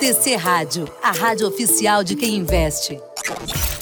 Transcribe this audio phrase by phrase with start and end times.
[0.00, 2.98] TC Rádio, a rádio oficial de quem investe.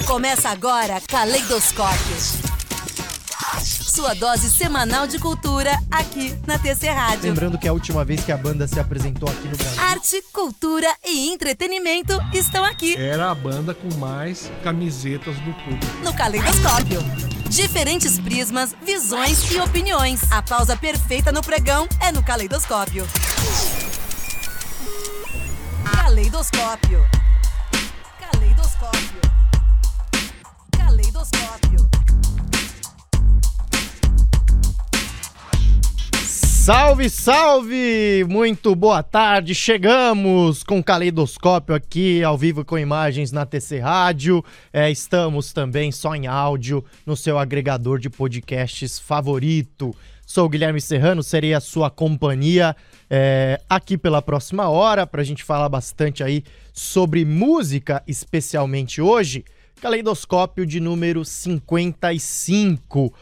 [0.07, 2.17] Começa agora Caleidoscópio.
[3.63, 7.23] Sua dose semanal de cultura aqui na TC Rádio.
[7.25, 9.81] Lembrando que a última vez que a banda se apresentou aqui no Brasil.
[9.83, 12.97] Arte, cultura e entretenimento estão aqui.
[12.97, 15.87] Era a banda com mais camisetas do público.
[16.03, 17.01] No Caleidoscópio.
[17.49, 20.21] Diferentes prismas, visões e opiniões.
[20.33, 23.07] A pausa perfeita no pregão é no Caleidoscópio.
[26.11, 27.07] Caleidoscópio.
[28.19, 29.21] Caleidoscópio.
[30.77, 31.91] Caleidoscópio.
[36.27, 38.27] Salve, salve!
[38.29, 39.55] Muito boa tarde.
[39.55, 44.45] Chegamos com Caleidoscópio aqui ao vivo com imagens na TC Rádio.
[44.73, 49.95] É, estamos também só em áudio no seu agregador de podcasts favorito.
[50.31, 52.77] Sou o Guilherme Serrano, serei a sua companhia
[53.11, 59.45] é, aqui pela próxima hora para a gente falar bastante aí sobre música, especialmente hoje.
[59.83, 63.13] Caleidoscópio de número 55.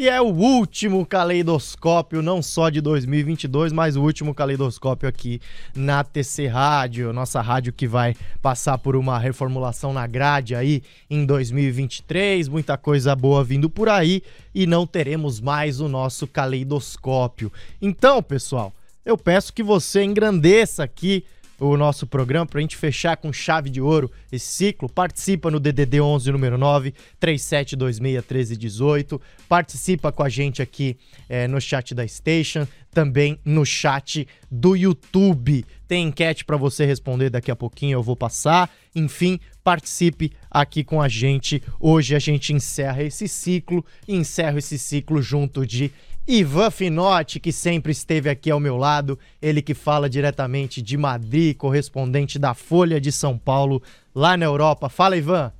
[0.00, 5.40] E é o último caleidoscópio, não só de 2022, mas o último caleidoscópio aqui
[5.74, 11.26] na TC Rádio, nossa rádio que vai passar por uma reformulação na grade aí em
[11.26, 14.22] 2023, muita coisa boa vindo por aí
[14.54, 17.52] e não teremos mais o nosso caleidoscópio.
[17.82, 18.72] Então, pessoal,
[19.04, 21.24] eu peço que você engrandeça aqui
[21.58, 24.88] o nosso programa para a gente fechar com chave de ouro esse ciclo.
[24.88, 29.20] Participa no DDD 11 número 9 37261318.
[29.48, 30.96] Participa com a gente aqui
[31.28, 35.64] é, no chat da Station, também no chat do YouTube.
[35.86, 38.70] Tem enquete para você responder daqui a pouquinho, eu vou passar.
[38.94, 41.62] Enfim, participe aqui com a gente.
[41.80, 45.90] Hoje a gente encerra esse ciclo e encerra esse ciclo junto de
[46.28, 51.56] Ivan Finotti, que sempre esteve aqui ao meu lado, ele que fala diretamente de Madrid,
[51.56, 53.82] correspondente da Folha de São Paulo,
[54.14, 54.90] lá na Europa.
[54.90, 55.50] Fala, Ivan.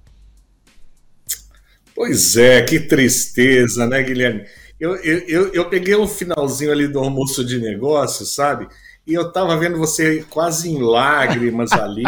[1.94, 4.44] Pois é, que tristeza, né, Guilherme?
[4.78, 8.68] Eu, eu, eu peguei um finalzinho ali do almoço de negócio, sabe?
[9.06, 12.04] E eu tava vendo você quase em lágrimas ali,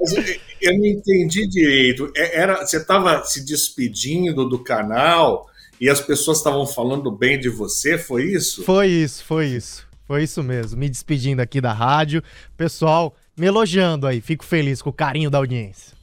[0.00, 0.24] mas eu,
[0.62, 2.10] eu não entendi direito.
[2.16, 5.46] É, era, você tava se despedindo do canal
[5.80, 8.62] e as pessoas estavam falando bem de você, foi isso?
[8.64, 9.86] Foi isso, foi isso.
[10.06, 10.78] Foi isso mesmo.
[10.78, 12.22] Me despedindo aqui da rádio.
[12.56, 14.22] Pessoal, me elogiando aí.
[14.22, 15.96] Fico feliz com o carinho da audiência.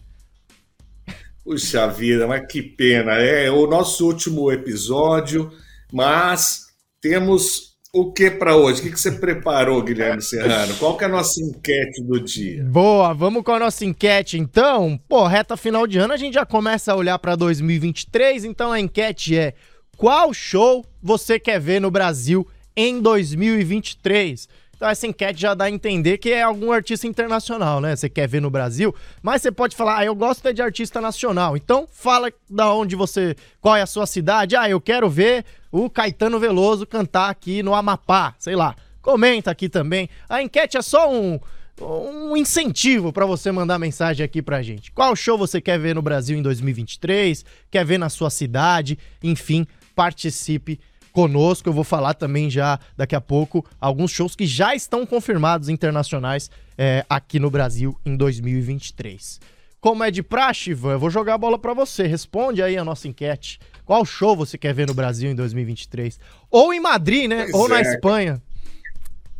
[1.43, 3.13] Puxa vida, mas que pena.
[3.13, 5.51] É o nosso último episódio,
[5.91, 6.67] mas
[7.01, 8.81] temos o que para hoje?
[8.81, 10.75] O que, você preparou, Guilherme Serrano?
[10.75, 12.61] Qual que é a nossa enquete do dia?
[12.65, 14.99] Boa, vamos com a nossa enquete então.
[15.07, 18.81] Pô, reta final de ano a gente já começa a olhar para 2023, então a
[18.81, 19.53] enquete é:
[19.95, 22.45] qual show você quer ver no Brasil
[22.75, 24.49] em 2023?
[24.85, 27.95] Então essa enquete já dá a entender que é algum artista internacional, né?
[27.95, 31.57] Você quer ver no Brasil, mas você pode falar, ah, eu gosto de artista nacional.
[31.57, 34.55] Então fala da onde você, qual é a sua cidade.
[34.55, 38.75] Ah, eu quero ver o Caetano Veloso cantar aqui no Amapá, sei lá.
[39.01, 40.07] Comenta aqui também.
[40.29, 41.39] A enquete é só um
[41.81, 44.91] um incentivo para você mandar mensagem aqui pra gente.
[44.91, 47.43] Qual show você quer ver no Brasil em 2023?
[47.71, 48.99] Quer ver na sua cidade?
[49.21, 50.79] Enfim, participe
[51.15, 51.69] conosco.
[51.69, 56.51] Eu vou falar também já daqui a pouco alguns shows que já estão confirmados internacionais
[56.77, 59.39] é, aqui no Brasil em 2023.
[59.79, 62.05] Como é de praxe, Ivan, eu vou jogar a bola para você.
[62.05, 63.59] Responde aí a nossa enquete.
[63.85, 66.19] Qual show você quer ver no Brasil em 2023?
[66.51, 67.43] Ou em Madrid, né?
[67.43, 67.81] Pois Ou na é.
[67.81, 68.41] Espanha.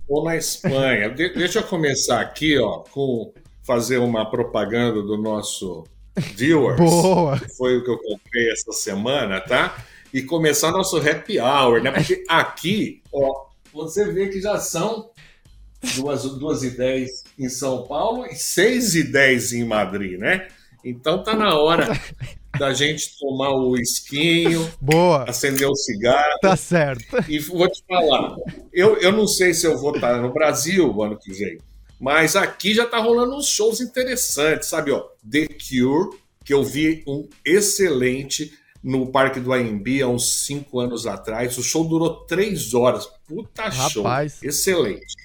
[0.08, 1.10] Ou na Espanha.
[1.10, 3.34] De- deixa eu começar aqui, ó, com
[3.64, 5.84] fazer uma propaganda do nosso
[6.16, 6.80] Viewers.
[6.80, 7.40] Boa.
[7.40, 9.76] que foi o que eu comprei essa semana, tá?
[10.16, 11.92] E começar nosso happy hour, né?
[11.92, 15.10] Porque aqui, ó, você vê que já são
[15.94, 20.48] duas, duas e dez em São Paulo e seis e dez em Madrid, né?
[20.86, 21.90] Então tá na hora
[22.58, 25.30] da gente tomar o esquinho, Boa.
[25.30, 26.40] acender o cigarro.
[26.42, 27.18] Tá certo.
[27.28, 28.38] E vou te falar,
[28.72, 31.58] eu, eu não sei se eu vou estar no Brasil o ano que vem,
[32.00, 34.92] mas aqui já tá rolando uns shows interessantes, sabe?
[34.92, 38.54] Ó, The Cure, que eu vi um excelente
[38.86, 41.58] no Parque do AMB há uns cinco anos atrás.
[41.58, 43.08] O show durou três horas.
[43.28, 44.04] Puta show.
[44.04, 44.44] Rapaz.
[44.44, 45.16] Excelente.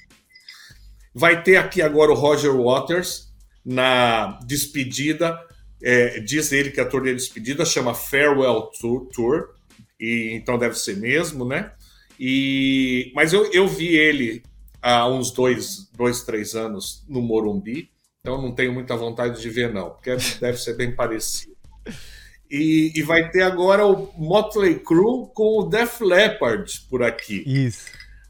[1.15, 3.31] Vai ter aqui agora o Roger Waters
[3.62, 5.39] na despedida.
[5.83, 9.51] é, diz ele que a turnê de despedida chama Farewell Tour, Tour
[9.99, 11.73] e então deve ser mesmo, né?
[12.19, 14.43] E, mas eu, eu vi ele
[14.81, 17.91] há uns dois, dois, três anos no Morumbi,
[18.21, 21.55] então não tenho muita vontade de ver, não, porque deve ser bem parecido.
[22.50, 27.44] E, e vai ter agora o Motley Crue com o Def Leppard por aqui.
[27.47, 27.87] Isso.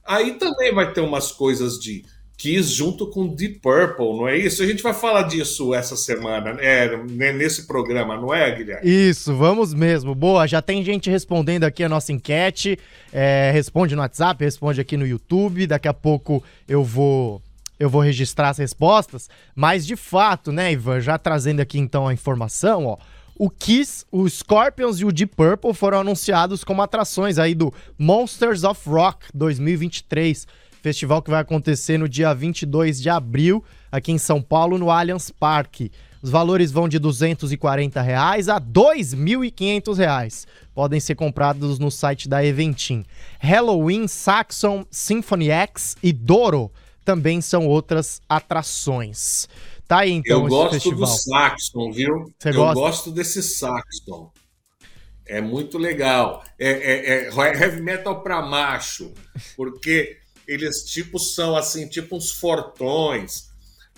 [0.06, 2.04] Aí também vai ter umas coisas de
[2.40, 4.62] Kiss junto com Deep Purple, não é isso?
[4.62, 6.96] A gente vai falar disso essa semana, é,
[7.34, 8.90] nesse programa, não é, Guilherme?
[8.90, 10.14] Isso, vamos mesmo.
[10.14, 12.78] Boa, já tem gente respondendo aqui a nossa enquete.
[13.12, 15.66] É, responde no WhatsApp, responde aqui no YouTube.
[15.66, 17.42] Daqui a pouco eu vou
[17.78, 19.28] eu vou registrar as respostas.
[19.54, 22.98] Mas de fato, né, Ivan, já trazendo aqui então a informação, ó.
[23.42, 28.64] O Kiss, o Scorpions e o Deep Purple foram anunciados como atrações aí do Monsters
[28.64, 30.46] of Rock 2023
[30.82, 35.30] Festival que vai acontecer no dia 22 de abril, aqui em São Paulo, no Allianz
[35.30, 35.90] Parque.
[36.20, 40.46] Os valores vão de 240 reais a 2.500 reais.
[40.74, 43.06] Podem ser comprados no site da Eventim.
[43.38, 46.70] Halloween, Saxon, Symphony X e Doro
[47.06, 49.48] também são outras atrações.
[49.90, 51.00] Tá aí então Eu gosto festival.
[51.00, 52.32] do Saxon, viu?
[52.38, 52.74] Você Eu gosta?
[52.80, 54.30] gosto desse Saxon.
[55.26, 56.44] É muito legal.
[56.56, 59.12] É, é, é heavy metal para macho,
[59.56, 60.16] porque
[60.46, 63.50] eles tipo são assim, tipo uns fortões.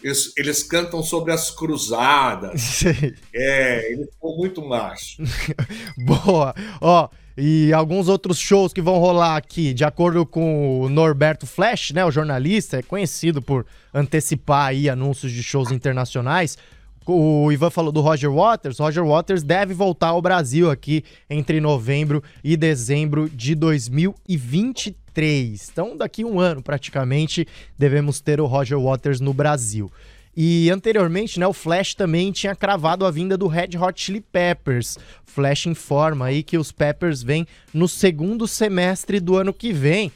[0.02, 2.80] Eles, eles cantam sobre as cruzadas.
[3.34, 5.22] É, eles são muito macho.
[6.06, 6.54] Boa.
[6.80, 7.06] Ó,
[7.36, 12.04] e alguns outros shows que vão rolar aqui, de acordo com o Norberto Flash, né,
[12.04, 16.58] o jornalista, é conhecido por antecipar aí anúncios de shows internacionais.
[17.04, 18.78] O Ivan falou do Roger Waters.
[18.78, 25.68] Roger Waters deve voltar ao Brasil aqui entre novembro e dezembro de 2023.
[25.72, 27.44] Então, daqui um ano praticamente,
[27.76, 29.90] devemos ter o Roger Waters no Brasil.
[30.34, 34.98] E anteriormente, né, o Flash também tinha cravado a vinda do Red Hot Chili Peppers.
[35.24, 40.10] Flash informa aí que os Peppers vêm no segundo semestre do ano que vem.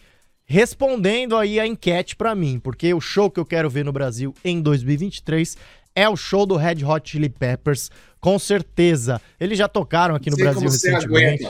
[0.45, 4.33] Respondendo aí a enquete para mim, porque o show que eu quero ver no Brasil
[4.45, 5.57] em 2023
[5.93, 7.91] é o show do Red Hot Chili Peppers,
[8.21, 9.21] com certeza.
[9.41, 11.45] Eles já tocaram aqui no Brasil recentemente.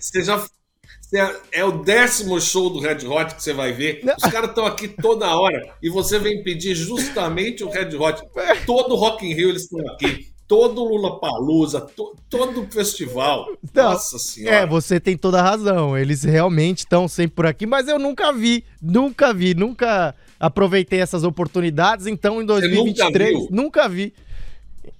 [0.00, 0.44] Você já
[1.14, 4.02] é, é o décimo show do Red Hot que você vai ver.
[4.16, 8.22] Os caras estão aqui toda hora e você vem pedir justamente o Red Hot.
[8.66, 10.32] Todo Rock in Rio eles estão aqui.
[10.46, 13.46] Todo Lula Palusa, to, todo festival.
[13.72, 14.56] Não, Nossa senhora.
[14.56, 15.96] É, você tem toda a razão.
[15.96, 21.24] Eles realmente estão sempre por aqui, mas eu nunca vi, nunca vi, nunca aproveitei essas
[21.24, 22.06] oportunidades.
[22.06, 24.12] Então, em 2023, nunca, nunca vi.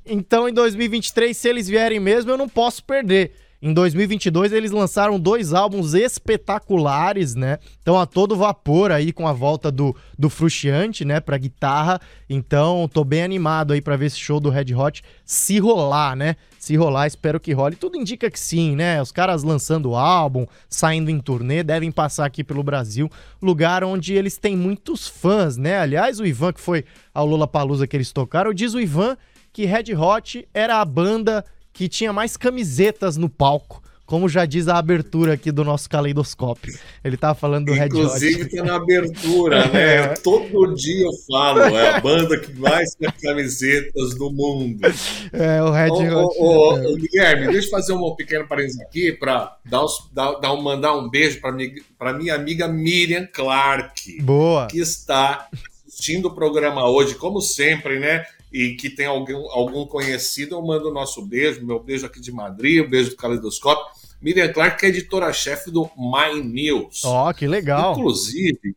[0.07, 3.33] Então, em 2023, se eles vierem mesmo, eu não posso perder.
[3.67, 7.59] Em 2022 eles lançaram dois álbuns espetaculares, né?
[7.81, 11.99] Então a todo vapor aí com a volta do, do Frustiante, né, pra guitarra.
[12.29, 16.37] Então tô bem animado aí para ver esse show do Red Hot se rolar, né?
[16.59, 17.75] Se rolar, espero que role.
[17.75, 19.01] Tudo indica que sim, né?
[19.01, 24.37] Os caras lançando álbum, saindo em turnê, devem passar aqui pelo Brasil, lugar onde eles
[24.37, 25.79] têm muitos fãs, né?
[25.79, 26.85] Aliás, o Ivan que foi
[27.15, 29.17] ao Lula Palusa que eles tocaram, diz o Ivan
[29.55, 31.43] que Red Hot era a banda
[31.75, 33.83] que tinha mais camisetas no palco.
[34.07, 36.79] Como já diz a abertura aqui do nosso caleidoscópio.
[37.03, 37.97] Ele tava falando do Red Hot.
[37.97, 39.95] Inclusive tá na abertura, né?
[40.05, 40.15] É.
[40.23, 44.87] Todo dia eu falo, é a banda que mais tem camisetas do mundo.
[45.33, 46.39] É, o Red Hot.
[46.39, 50.55] Ô, ô, ô, Guilherme, deixa eu fazer um pequeno parênteses aqui para dar, dar, dar
[50.57, 54.21] mandar um beijo para minha amiga Miriam Clark.
[54.21, 54.67] Boa.
[54.67, 55.49] Que está
[55.89, 58.27] assistindo o programa hoje, como sempre, né?
[58.55, 62.31] E que tem algum, algum conhecido, eu mando o nosso beijo, meu beijo aqui de
[62.31, 63.85] Madrid, o um beijo do Caleidoscópio.
[64.23, 67.05] Miriam Clark, que é editora-chefe do My News.
[67.05, 67.95] Ó, oh, que legal.
[67.95, 68.77] Inclusive,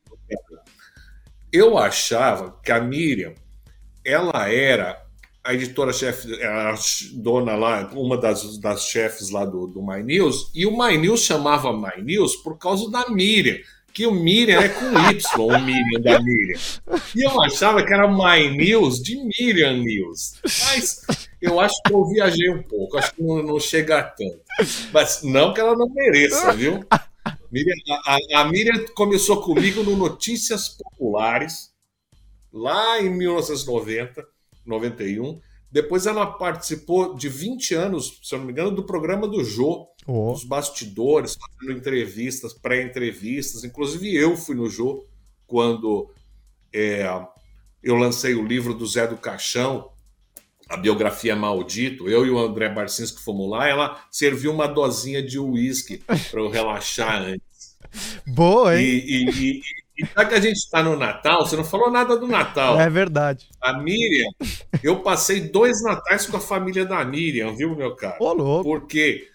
[1.54, 3.36] eu achava que a Miriam,
[4.04, 5.00] ela era
[5.44, 6.74] a editora-chefe, a
[7.14, 11.22] dona lá, uma das, das chefes lá do, do My News, e o My News
[11.22, 13.60] chamava My News por causa da Miriam
[13.98, 16.60] que o Miriam é com Y, o Miriam da Miriam.
[17.16, 20.36] E eu achava que era My News de Miriam News.
[20.44, 21.02] Mas
[21.42, 24.40] eu acho que eu viajei um pouco, acho que não, não chega a tanto.
[24.94, 26.86] Mas não que ela não mereça, viu?
[27.52, 27.74] Miriam,
[28.06, 31.72] a, a Miriam começou comigo no Notícias Populares,
[32.54, 34.24] lá em 1990,
[34.64, 35.42] 91.
[35.72, 39.88] Depois ela participou de 20 anos, se eu não me engano, do programa do Jô
[40.08, 40.32] oh.
[40.32, 43.64] os bastidores, fazendo entrevistas, pré-entrevistas.
[43.64, 45.04] Inclusive eu fui no Jô
[45.46, 46.10] quando
[46.74, 47.06] é,
[47.84, 49.92] eu lancei o livro do Zé do Caixão,
[50.70, 52.10] a biografia Maldito.
[52.10, 53.68] Eu e o André Barcinski fomos lá.
[53.68, 57.78] Ela serviu uma dosinha de uísque para eu relaxar antes.
[58.28, 58.86] Boa, hein?
[58.86, 59.62] E, e, e,
[60.06, 62.80] já que a gente está no Natal, você não falou nada do Natal.
[62.80, 63.50] É verdade.
[63.60, 64.30] A Miriam,
[64.84, 68.18] eu passei dois natais com a família da Miriam, viu, meu cara?
[68.20, 68.64] Ô, louco.
[68.64, 69.28] Porque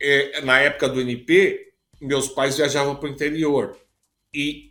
[0.00, 3.76] é, na época do NP, meus pais viajavam para o interior.
[4.34, 4.70] E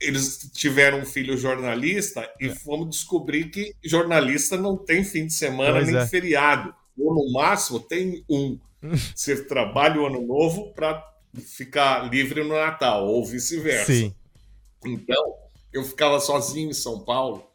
[0.00, 2.54] eles tiveram um filho jornalista e é.
[2.54, 6.06] fomos descobrir que jornalista não tem fim de semana pois nem é.
[6.06, 6.74] feriado.
[6.96, 8.58] Ou no máximo tem um.
[9.14, 14.12] Você trabalha o ano novo para ficar livre no Natal, ou vice-versa.
[14.84, 15.34] Então,
[15.72, 17.50] eu ficava sozinho em São Paulo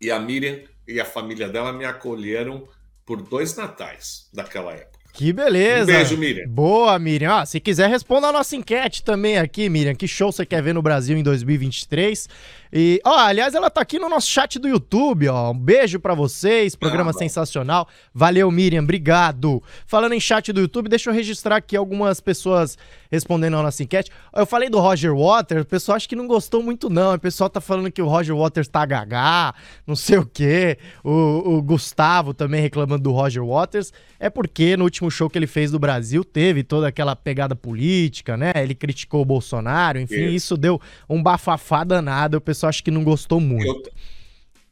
[0.00, 2.68] e a Miriam e a família dela me acolheram
[3.04, 4.93] por dois natais daquela época.
[5.14, 5.84] Que beleza.
[5.84, 6.48] Um beijo, Miriam.
[6.48, 7.32] Boa, Miriam.
[7.32, 9.94] Ah, se quiser, responda a nossa enquete também aqui, Miriam.
[9.94, 12.28] Que show você quer ver no Brasil em 2023?
[12.76, 15.52] E, ó, aliás, ela tá aqui no nosso chat do YouTube, ó.
[15.52, 17.86] Um beijo para vocês, programa ah, sensacional.
[18.12, 19.62] Valeu, Miriam, obrigado.
[19.86, 22.76] Falando em chat do YouTube, deixa eu registrar aqui algumas pessoas
[23.12, 24.10] respondendo a nossa enquete.
[24.34, 27.14] Eu falei do Roger Waters, o pessoal acho que não gostou muito não.
[27.14, 29.54] O pessoal tá falando que o Roger Waters tá gagá,
[29.86, 30.76] não sei o quê.
[31.04, 33.92] O, o Gustavo também reclamando do Roger Waters.
[34.18, 38.36] É porque no último show que ele fez do Brasil teve toda aquela pegada política,
[38.36, 38.52] né?
[38.56, 42.36] Ele criticou o Bolsonaro, enfim, isso, isso deu um bafafá danado.
[42.36, 43.88] O pessoal acho que não gostou muito.
[43.88, 43.94] Eu,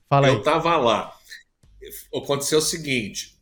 [0.08, 0.42] Fala eu aí.
[0.42, 1.14] tava lá.
[2.14, 3.38] Aconteceu o seguinte: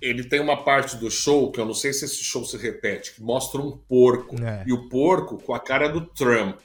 [0.00, 3.14] ele tem uma parte do show, que eu não sei se esse show se repete,
[3.14, 4.36] que mostra um porco.
[4.42, 4.64] É.
[4.66, 6.60] E o porco com a cara do Trump.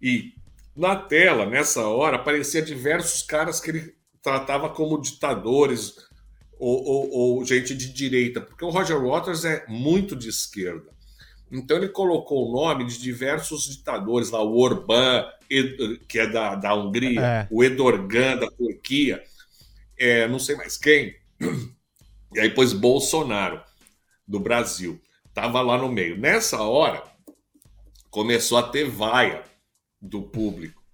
[0.00, 0.32] E
[0.76, 5.94] na tela, nessa hora, aparecia diversos caras que ele tratava como ditadores
[6.58, 10.90] ou, ou, ou gente de direita, porque o Roger Waters é muito de esquerda.
[11.50, 15.24] Então ele colocou o nome de diversos ditadores lá, o Orbán,
[16.08, 17.48] que é da, da Hungria, é.
[17.50, 19.22] o Edorgan da Turquia,
[19.96, 21.14] é, não sei mais quem,
[22.34, 23.62] e aí depois Bolsonaro
[24.26, 25.00] do Brasil.
[25.32, 26.18] Tava lá no meio.
[26.18, 27.02] Nessa hora
[28.10, 29.42] começou a ter vaia
[30.00, 30.85] do público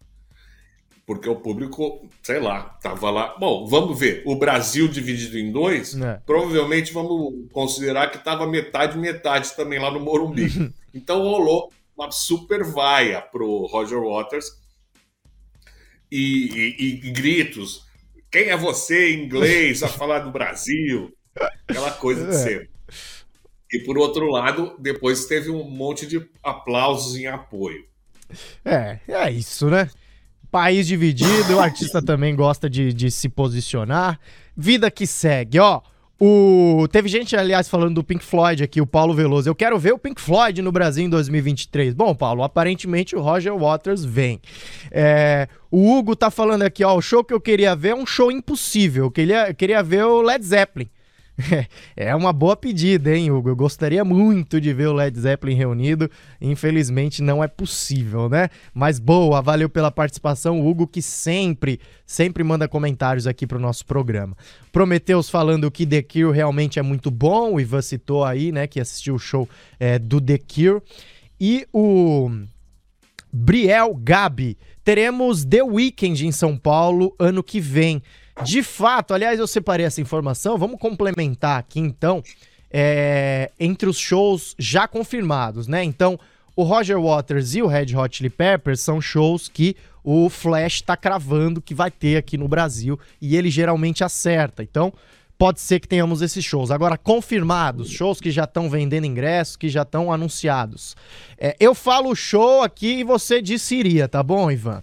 [1.12, 3.36] porque o público, sei lá, tava lá.
[3.38, 4.22] Bom, vamos ver.
[4.24, 6.20] O Brasil dividido em dois, é.
[6.24, 10.72] provavelmente vamos considerar que tava metade metade também lá no Morumbi.
[10.94, 14.46] então rolou uma super vaia pro Roger Waters
[16.10, 17.86] e, e, e gritos.
[18.30, 21.14] Quem é você em inglês a falar do Brasil?
[21.68, 22.38] Aquela coisa de é.
[22.38, 22.70] ser.
[23.70, 27.84] E por outro lado, depois teve um monte de aplausos em apoio.
[28.64, 29.90] É, é isso, né?
[30.52, 34.20] País dividido, o artista também gosta de, de se posicionar.
[34.54, 35.80] Vida que segue, ó.
[36.20, 36.86] O...
[36.92, 39.48] Teve gente, aliás, falando do Pink Floyd aqui, o Paulo Veloso.
[39.48, 41.94] Eu quero ver o Pink Floyd no Brasil em 2023.
[41.94, 44.40] Bom, Paulo, aparentemente o Roger Waters vem.
[44.90, 45.48] É...
[45.70, 48.30] O Hugo tá falando aqui, ó, o show que eu queria ver é um show
[48.30, 49.06] impossível.
[49.06, 50.90] Eu queria, eu queria ver o Led Zeppelin.
[51.96, 53.48] É uma boa pedida, hein, Hugo?
[53.48, 56.10] Eu gostaria muito de ver o Led Zeppelin reunido.
[56.40, 58.48] Infelizmente não é possível, né?
[58.74, 64.36] Mas boa, valeu pela participação, Hugo, que sempre, sempre manda comentários aqui pro nosso programa.
[64.70, 67.54] Prometeus falando que The Cure realmente é muito bom.
[67.54, 69.48] O Ivan citou aí, né, que assistiu o show
[69.78, 70.82] é, do The Cure.
[71.40, 72.30] E o
[73.32, 74.56] Briel Gabi.
[74.84, 78.02] Teremos The Weeknd em São Paulo ano que vem.
[78.44, 80.56] De fato, aliás, eu separei essa informação.
[80.56, 82.22] Vamos complementar aqui então
[82.70, 85.84] é, entre os shows já confirmados, né?
[85.84, 86.18] Então,
[86.56, 90.96] o Roger Waters e o Red Hot Chili Peppers são shows que o Flash está
[90.96, 94.62] cravando que vai ter aqui no Brasil e ele geralmente acerta.
[94.62, 94.92] Então,
[95.38, 96.70] pode ser que tenhamos esses shows.
[96.70, 100.96] Agora, confirmados, shows que já estão vendendo ingressos, que já estão anunciados.
[101.38, 104.82] É, eu falo show aqui e você disse iria, tá bom, Ivan?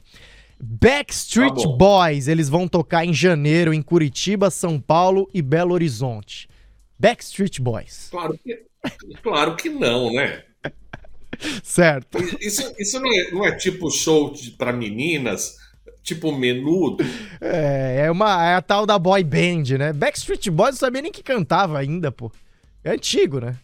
[0.62, 6.50] Backstreet tá Boys, eles vão tocar em janeiro em Curitiba, São Paulo e Belo Horizonte.
[7.00, 8.10] Backstreet Boys.
[8.12, 8.66] Claro que,
[9.24, 10.44] claro que não, né?
[11.64, 12.18] certo.
[12.42, 15.58] Isso, isso não, é, não é tipo show para meninas,
[16.04, 17.06] tipo menudo?
[17.40, 19.94] É, é, uma, é a tal da boy band, né?
[19.94, 22.30] Backstreet Boys não sabia nem que cantava ainda, pô.
[22.84, 23.58] É antigo, né?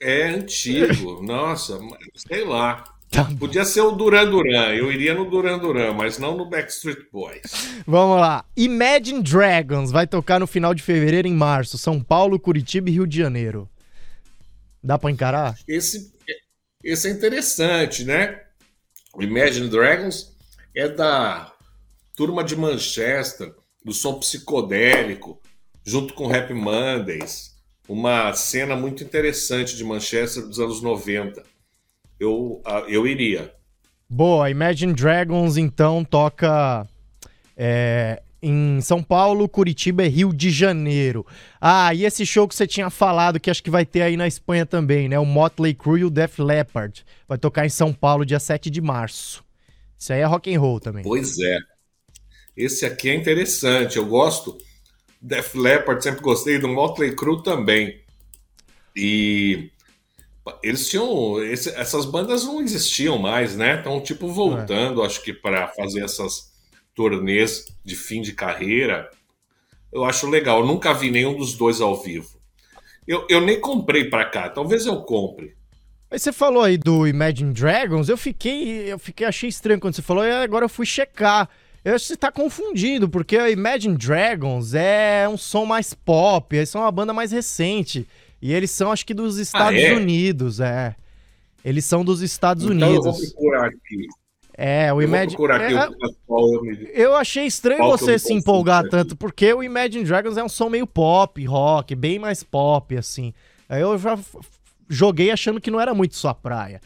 [0.00, 1.78] É antigo, nossa,
[2.16, 2.91] sei lá.
[3.12, 3.28] Tá.
[3.38, 7.42] Podia ser o Duran Duran, eu iria no Duran Duran, mas não no Backstreet Boys.
[7.86, 8.42] Vamos lá.
[8.56, 13.06] Imagine Dragons vai tocar no final de fevereiro em março, São Paulo, Curitiba e Rio
[13.06, 13.68] de Janeiro.
[14.82, 15.58] Dá para encarar?
[15.68, 16.10] Esse,
[16.82, 18.40] esse é interessante, né?
[19.14, 20.34] O Imagine Dragons
[20.74, 21.52] é da
[22.16, 23.54] turma de Manchester,
[23.84, 25.38] do som psicodélico,
[25.84, 27.52] junto com Happy Mondays.
[27.86, 31.51] Uma cena muito interessante de Manchester dos anos 90
[32.22, 33.52] eu, eu iria.
[34.08, 36.86] Boa, Imagine Dragons então toca
[37.56, 41.26] é, em São Paulo, Curitiba e Rio de Janeiro.
[41.60, 44.26] Ah, e esse show que você tinha falado, que acho que vai ter aí na
[44.26, 45.18] Espanha também, né?
[45.18, 47.04] O Motley Crue e o Def Leppard.
[47.26, 49.44] Vai tocar em São Paulo dia 7 de março.
[49.98, 51.02] Isso aí é rock and roll também.
[51.02, 51.58] Pois é.
[52.56, 54.58] Esse aqui é interessante, eu gosto.
[55.20, 58.00] Def Leppard, sempre gostei do Motley Crue também.
[58.94, 59.70] E
[60.62, 61.42] eles tinham.
[61.42, 63.76] Esse, essas bandas não existiam mais, né?
[63.76, 65.06] Estão, tipo, voltando, é.
[65.06, 66.52] acho que, para fazer essas
[66.94, 69.10] turnês de fim de carreira.
[69.92, 70.60] Eu acho legal.
[70.60, 72.40] Eu nunca vi nenhum dos dois ao vivo.
[73.06, 75.56] Eu, eu nem comprei para cá, talvez eu compre.
[76.10, 80.02] Mas você falou aí do Imagine Dragons, eu fiquei, eu fiquei, achei estranho quando você
[80.02, 81.48] falou, e agora eu fui checar.
[81.84, 86.68] Eu acho que você tá confundindo, porque Imagine Dragons é um som mais pop, eles
[86.68, 88.06] são uma banda mais recente.
[88.42, 89.94] E eles são, acho que, dos Estados é?
[89.94, 90.96] Unidos, é.
[91.64, 93.32] Eles são dos Estados Então eu vou Unidos.
[93.32, 94.06] procurar aqui.
[94.58, 95.36] É, o Eu Imagine.
[95.60, 95.84] é,
[96.28, 96.88] eu me...
[96.92, 100.68] eu achei estranho Qual você se empolgar tanto, porque o Imagine Dragons é um som
[100.68, 103.32] meio pop, rock, bem mais pop, assim.
[103.68, 104.18] Aí eu já
[104.88, 106.80] joguei achando que não era muito sua praia.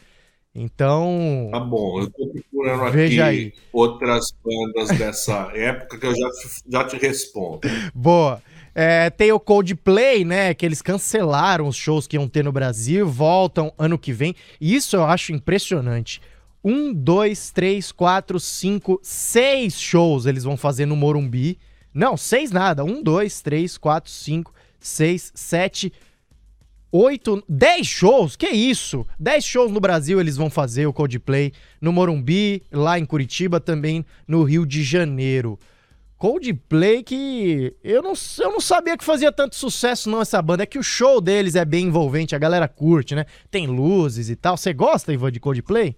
[0.55, 1.49] Então.
[1.51, 3.53] Tá bom, eu tô procurando Veja aqui aí.
[3.73, 7.61] outras bandas dessa época que eu já te, já te respondo.
[7.93, 8.41] Boa.
[8.79, 10.53] É, tem o Coldplay, né?
[10.53, 14.35] Que eles cancelaram os shows que iam ter no Brasil, voltam ano que vem.
[14.61, 16.21] Isso eu acho impressionante.
[16.63, 21.57] Um, dois, três, quatro, cinco, seis shows eles vão fazer no Morumbi.
[21.91, 22.85] Não, seis nada.
[22.85, 25.91] Um, dois, três, quatro, cinco, seis, sete,
[26.91, 28.35] oito, dez shows.
[28.35, 29.07] Que isso?
[29.19, 34.05] Dez shows no Brasil eles vão fazer o Coldplay no Morumbi, lá em Curitiba, também
[34.27, 35.57] no Rio de Janeiro.
[36.17, 40.63] Coldplay que eu não, eu não sabia que fazia tanto sucesso não essa banda.
[40.63, 43.25] É que o show deles é bem envolvente, a galera curte, né?
[43.51, 44.57] Tem luzes e tal.
[44.57, 45.95] Você gosta, Ivan, de Coldplay?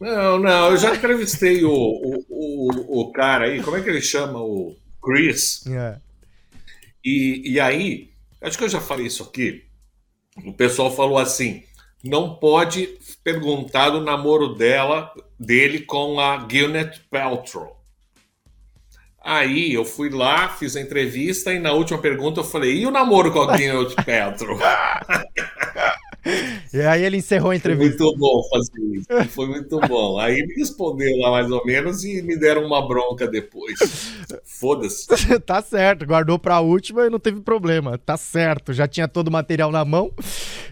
[0.00, 4.02] Não, não, eu já entrevistei o, o, o, o cara aí, como é que ele
[4.02, 4.40] chama?
[4.40, 5.66] O Chris.
[5.66, 5.98] É.
[7.04, 9.64] E, e aí, acho que eu já falei isso aqui.
[10.44, 11.62] O pessoal falou assim:
[12.02, 17.83] não pode perguntar do namoro dela, dele com a Gwyneth Paltrow.
[19.24, 22.90] Aí eu fui lá, fiz a entrevista e na última pergunta eu falei: e o
[22.90, 24.58] namoro com a Gwyneth Paltrow?
[26.72, 28.02] E aí ele encerrou a Foi entrevista.
[28.02, 29.28] muito bom fazer isso.
[29.30, 30.18] Foi muito bom.
[30.18, 33.78] Aí ele respondeu lá mais ou menos e me deram uma bronca depois.
[34.42, 35.06] Foda-se.
[35.44, 37.98] tá certo, guardou pra última e não teve problema.
[37.98, 40.10] Tá certo, já tinha todo o material na mão.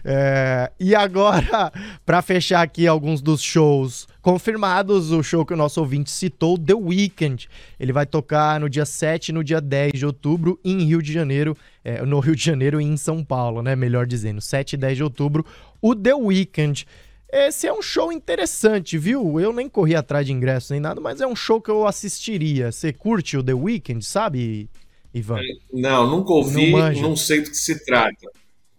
[0.03, 1.71] É, E agora,
[2.03, 6.73] pra fechar aqui alguns dos shows confirmados, o show que o nosso ouvinte citou, The
[6.73, 7.49] Weeknd.
[7.77, 11.11] Ele vai tocar no dia 7 e no dia 10 de outubro em Rio de
[11.11, 13.75] Janeiro, é, no Rio de Janeiro e em São Paulo, né?
[13.75, 15.45] Melhor dizendo, 7 e 10 de outubro,
[15.81, 16.87] o The Weeknd.
[17.29, 19.41] Esse é um show interessante, viu?
[19.41, 22.71] Eu nem corri atrás de ingressos nem nada, mas é um show que eu assistiria.
[22.71, 24.69] Você curte o The Weeknd, sabe,
[25.13, 25.41] Ivan?
[25.73, 28.29] Não, nunca ouvi, Não não, sei do que se trata.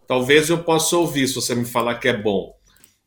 [0.06, 2.54] Talvez eu possa ouvir se você me falar que é bom.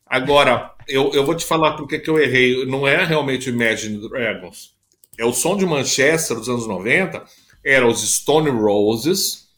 [0.10, 2.66] Agora, eu, eu vou te falar porque que eu errei.
[2.66, 4.76] Não é realmente o Imagine Dragons.
[5.18, 7.24] É o som de Manchester dos anos 90.
[7.64, 9.50] Era os Stone Roses,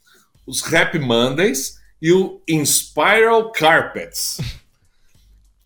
[0.45, 4.39] os Rap Mondays e o Inspiral Carpets.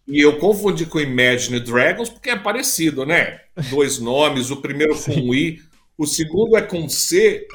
[0.08, 3.40] E eu confundi com Imagine Dragons porque é parecido, né?
[3.70, 5.62] Dois nomes, o primeiro com I,
[5.98, 7.48] o segundo é com C,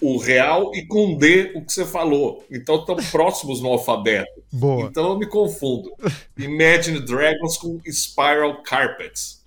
[0.00, 2.44] o real, e com D, o que você falou.
[2.50, 4.42] Então estão próximos no alfabeto.
[4.52, 4.86] Boa.
[4.86, 5.92] Então eu me confundo.
[6.36, 9.40] Imagine Dragons com Spiral Carpets.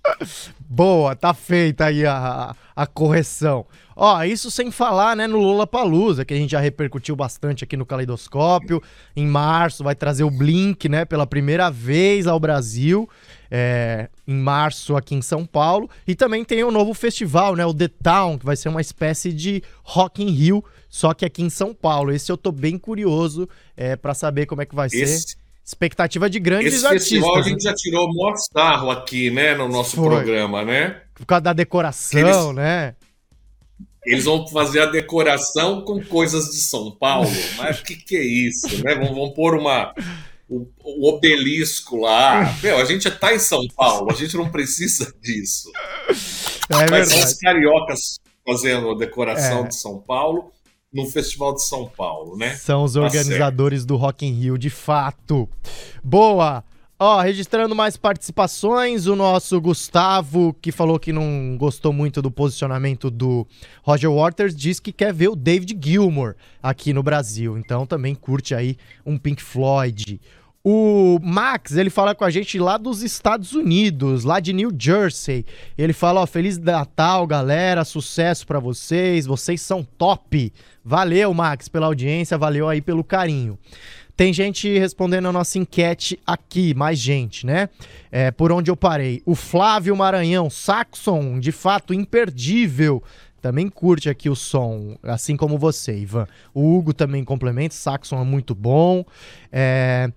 [0.60, 3.66] Boa, tá feita aí a, a correção.
[3.96, 7.86] Ó, isso sem falar, né, no Lollapalooza, que a gente já repercutiu bastante aqui no
[7.86, 8.82] Caleidoscópio.
[9.14, 13.08] Em março vai trazer o Blink, né, pela primeira vez ao Brasil.
[13.56, 15.88] É, em março aqui em São Paulo.
[16.08, 19.32] E também tem o novo festival, né, o The Town, que vai ser uma espécie
[19.32, 22.10] de Rock in Rio, só que aqui em São Paulo.
[22.10, 25.02] Esse eu tô bem curioso é, para saber como é que vai ser.
[25.02, 25.36] Esse,
[25.66, 27.08] Expectativa de grandes esse artistas.
[27.10, 27.44] festival a né?
[27.44, 30.08] gente já tirou o maior sarro aqui, né, no nosso Foi.
[30.10, 31.00] programa, né?
[31.14, 32.94] Por causa da decoração, Eles- né?
[34.04, 37.30] Eles vão fazer a decoração com coisas de São Paulo.
[37.56, 38.94] Mas o que, que é isso, né?
[38.96, 39.94] Vão, vão pôr uma.
[40.48, 42.54] O, o obelisco lá.
[42.62, 45.70] Meu, a gente tá em São Paulo, a gente não precisa disso.
[46.68, 47.10] É Mas verdade.
[47.10, 49.68] são os cariocas fazendo a decoração É.
[49.68, 50.50] de São Paulo
[50.92, 52.54] no Festival de São Paulo, né?
[52.56, 55.48] São os Tá organizadores do Rock in Rio, de fato.
[56.04, 56.62] Boa!
[56.96, 63.10] Ó, registrando mais participações, o nosso Gustavo, que falou que não gostou muito do posicionamento
[63.10, 63.44] do
[63.82, 67.58] Roger Waters, diz que quer ver o David Gilmour aqui no Brasil.
[67.58, 70.20] Então também curte aí um Pink Floyd.
[70.62, 75.44] O Max, ele fala com a gente lá dos Estados Unidos, lá de New Jersey.
[75.76, 80.50] Ele fala, ó, Feliz Natal, galera, sucesso pra vocês, vocês são top.
[80.82, 83.58] Valeu, Max, pela audiência, valeu aí pelo carinho.
[84.16, 87.68] Tem gente respondendo a nossa enquete aqui, mais gente, né?
[88.12, 89.22] É, por onde eu parei.
[89.26, 93.02] O Flávio Maranhão, Saxon, de fato imperdível.
[93.42, 96.26] Também curte aqui o som, assim como você, Ivan.
[96.54, 99.04] O Hugo também complementa, Saxon é muito bom.
[99.52, 100.10] É,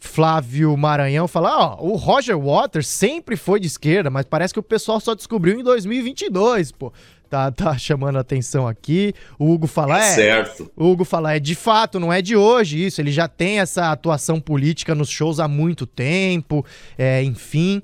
[0.00, 4.62] Flávio Maranhão fala: ó, o Roger Waters sempre foi de esquerda, mas parece que o
[4.62, 6.92] pessoal só descobriu em 2022, pô.
[7.32, 9.14] Tá, tá chamando a atenção aqui.
[9.38, 10.14] O Hugo fala: Tá é.
[10.14, 10.70] certo.
[10.76, 13.00] O Hugo fala: é de fato, não é de hoje isso.
[13.00, 16.62] Ele já tem essa atuação política nos shows há muito tempo,
[16.98, 17.80] é, enfim.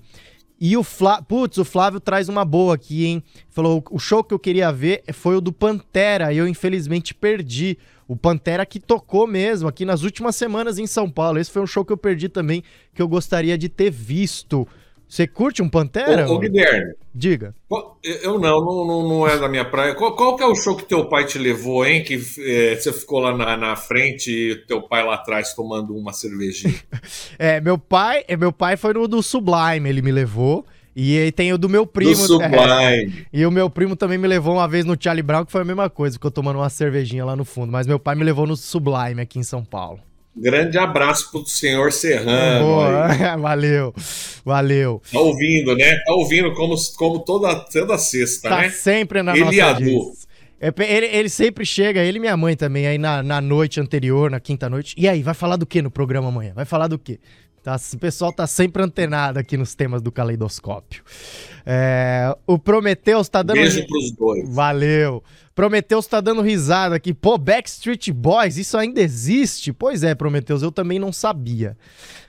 [0.60, 3.22] E o Flávio, putz, o Flávio traz uma boa aqui, hein?
[3.48, 7.78] Falou: o show que eu queria ver foi o do Pantera, e eu infelizmente perdi.
[8.06, 11.38] O Pantera que tocou mesmo aqui nas últimas semanas em São Paulo.
[11.38, 12.62] Esse foi um show que eu perdi também,
[12.94, 14.68] que eu gostaria de ter visto.
[15.08, 16.28] Você curte um Pantera?
[16.28, 17.54] Ô, ô, Guilherme, Diga.
[18.04, 19.94] eu não, não, não, é da minha praia.
[19.94, 22.04] Qual, qual que é o show que teu pai te levou, hein?
[22.04, 26.12] Que é, você ficou lá na, na frente e teu pai lá atrás tomando uma
[26.12, 26.74] cervejinha.
[27.38, 30.66] É, meu pai, é, meu pai foi no do Sublime, ele me levou.
[30.94, 32.14] E aí tem o do meu primo.
[32.14, 33.26] Do é, Sublime.
[33.32, 35.64] E o meu primo também me levou uma vez no Charlie Brown, que foi a
[35.64, 37.70] mesma coisa, ficou tomando uma cervejinha lá no fundo.
[37.70, 40.00] Mas meu pai me levou no Sublime aqui em São Paulo.
[40.40, 42.64] Grande abraço pro senhor Serrano.
[42.66, 43.94] Boa, valeu,
[44.44, 45.02] valeu.
[45.12, 45.96] Tá ouvindo, né?
[46.06, 48.70] Tá ouvindo como, como toda, toda sexta, Tá né?
[48.70, 49.80] sempre na Ele nossa a Du.
[49.80, 50.28] diz.
[50.60, 54.30] É, Ele, ele sempre chega, ele e minha mãe também, aí na, na noite anterior,
[54.30, 54.94] na quinta noite.
[54.98, 56.52] E aí, vai falar do que no programa amanhã?
[56.54, 57.18] Vai falar do quê?
[57.62, 61.02] Tá, o pessoal tá sempre antenado aqui nos temas do caleidoscópio.
[61.66, 63.56] É, o Prometheus tá dando.
[63.56, 64.54] Beijo pros dois.
[64.54, 65.22] Valeu.
[65.54, 67.12] Prometheus tá dando risada aqui.
[67.12, 69.72] Pô, Backstreet Boys, isso ainda existe?
[69.72, 71.76] Pois é, Prometheus, eu também não sabia.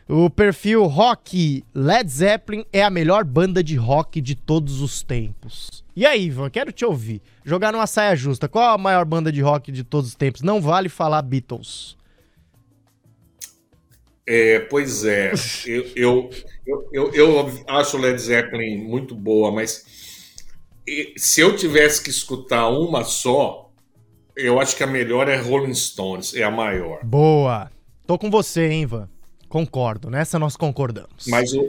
[0.08, 5.84] O perfil rock Led Zeppelin é a melhor banda de rock de todos os tempos.
[5.96, 7.22] E aí, Ivan, quero te ouvir.
[7.46, 8.48] Jogar numa saia justa.
[8.48, 10.42] Qual a maior banda de rock de todos os tempos?
[10.42, 11.99] Não vale falar Beatles.
[14.32, 15.34] É, pois é,
[15.66, 16.30] eu, eu,
[16.68, 19.84] eu, eu, eu acho o Led Zeppelin muito boa, mas
[21.18, 23.72] se eu tivesse que escutar uma só,
[24.36, 27.04] eu acho que a melhor é Rolling Stones, é a maior.
[27.04, 27.72] Boa.
[28.06, 29.10] Tô com você, hein, Ivan.
[29.48, 30.12] Concordo.
[30.12, 31.26] Nessa nós concordamos.
[31.26, 31.68] Mas o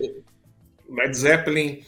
[0.90, 1.80] Led Zeppelin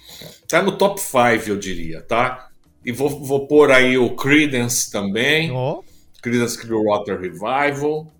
[0.49, 2.49] tá no top 5, eu diria, tá?
[2.83, 5.51] E vou, vou pôr aí o Creedence também.
[5.53, 5.83] Ó,
[6.23, 8.11] Creedence Clearwater Revival,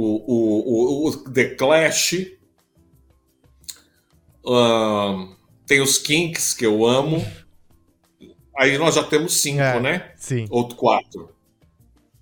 [0.00, 2.14] o, o, o, The Clash,
[5.66, 7.24] tem os Kinks, que eu amo.
[8.58, 9.80] Aí nós já temos cinco, É.
[9.80, 10.12] né?
[10.16, 10.46] sim.
[10.50, 11.34] Outro quatro.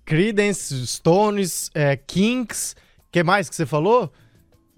[0.05, 2.75] Creedence, Stones, é, Kinks.
[3.11, 4.11] que mais que você falou?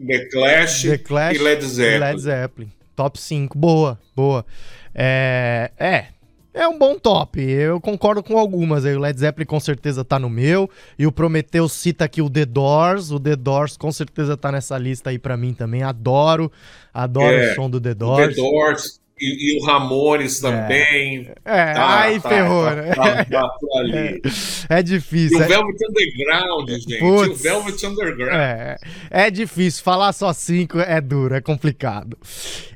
[0.06, 2.00] The Clash, The Clash e Led Zeppelin.
[2.00, 2.72] Led Zeppelin.
[2.96, 3.58] Top 5.
[3.58, 4.46] Boa, boa.
[4.94, 6.08] É, é.
[6.54, 7.40] É um bom top.
[7.42, 8.84] Eu concordo com algumas.
[8.84, 10.70] O Led Zeppelin com certeza tá no meu.
[10.98, 13.12] E o Prometheus cita aqui o The Doors.
[13.12, 15.84] O The Doors com certeza tá nessa lista aí pra mim também.
[15.84, 16.52] Adoro.
[16.94, 18.36] Adoro É, o som do The O Doors.
[18.36, 21.30] The Doors e, e o Ramones também.
[21.46, 22.94] É, Tá, aí tá, ferrou, tá, né?
[22.96, 23.50] tá, tá.
[24.70, 25.38] É E difícil.
[25.38, 26.94] o é- Velvet Underground, gente.
[26.94, 27.30] E Putz.
[27.32, 28.34] o Velvet Underground.
[28.34, 28.78] É,
[29.10, 29.84] é difícil.
[29.84, 32.18] Falar só cinco é duro, é complicado.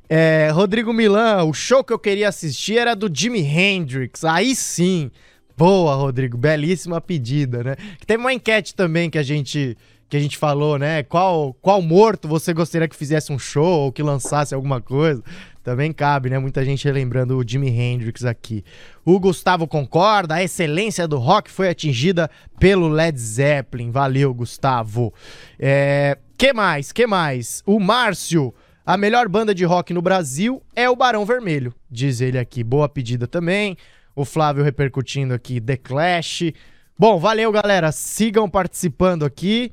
[0.10, 4.24] É, Rodrigo Milan, o show que eu queria assistir era do Jimi Hendrix.
[4.24, 5.10] Aí sim.
[5.58, 6.38] Boa, Rodrigo.
[6.38, 7.76] Belíssima pedida, né?
[8.06, 9.78] Teve uma enquete também que a gente
[10.13, 11.02] que a gente falou, né?
[11.02, 15.23] Qual, qual morto você gostaria que fizesse um show ou que lançasse alguma coisa?
[15.63, 16.38] Também cabe, né?
[16.38, 18.63] Muita gente relembrando o Jimi Hendrix aqui.
[19.04, 23.89] O Gustavo concorda, a excelência do rock foi atingida pelo Led Zeppelin.
[23.89, 25.12] Valeu, Gustavo.
[25.58, 26.91] É, que mais?
[26.91, 27.63] Que mais?
[27.65, 28.54] O Márcio,
[28.86, 32.63] a melhor banda de rock no Brasil é o Barão Vermelho, diz ele aqui.
[32.63, 33.76] Boa pedida também.
[34.15, 36.54] O Flávio repercutindo aqui The Clash.
[36.99, 37.91] Bom, valeu, galera.
[37.91, 39.71] Sigam participando aqui.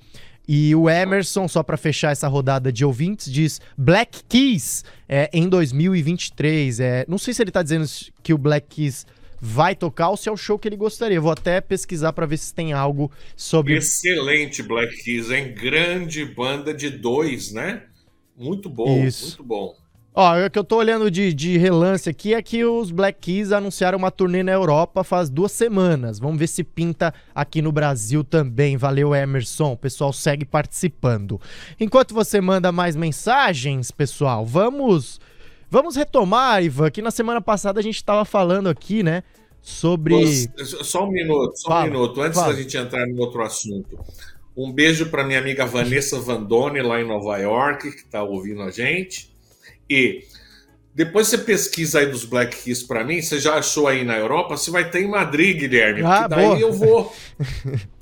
[0.52, 5.48] E o Emerson, só para fechar essa rodada de ouvintes, diz Black Keys é, em
[5.48, 6.80] 2023.
[6.80, 7.86] É, não sei se ele tá dizendo
[8.20, 9.06] que o Black Keys
[9.40, 11.20] vai tocar ou se é o show que ele gostaria.
[11.20, 13.76] Vou até pesquisar para ver se tem algo sobre.
[13.76, 15.54] Excelente Black Keys, hein?
[15.54, 17.84] Grande banda de dois, né?
[18.36, 19.26] Muito bom, Isso.
[19.26, 19.76] muito bom.
[20.12, 23.52] Ó, o que eu tô olhando de, de relance aqui é que os Black Keys
[23.52, 26.18] anunciaram uma turnê na Europa faz duas semanas.
[26.18, 28.76] Vamos ver se pinta aqui no Brasil também.
[28.76, 29.72] Valeu, Emerson.
[29.72, 31.40] O pessoal segue participando.
[31.78, 35.20] Enquanto você manda mais mensagens, pessoal, vamos
[35.70, 39.22] vamos retomar, Ivan, que na semana passada a gente tava falando aqui, né,
[39.62, 40.48] sobre...
[40.82, 42.52] Só- um minuto, só Fala, um minuto, antes fala.
[42.52, 43.96] da gente entrar no outro assunto.
[44.56, 48.70] Um beijo para minha amiga Vanessa Vandone, lá em Nova York, que está ouvindo a
[48.72, 49.30] gente.
[49.90, 50.24] E
[50.94, 54.56] depois você pesquisa aí dos Black Keys para mim, você já achou aí na Europa?
[54.56, 56.58] Você vai ter em Madrid, Guilherme, Ah, daí boa.
[56.58, 57.12] eu vou.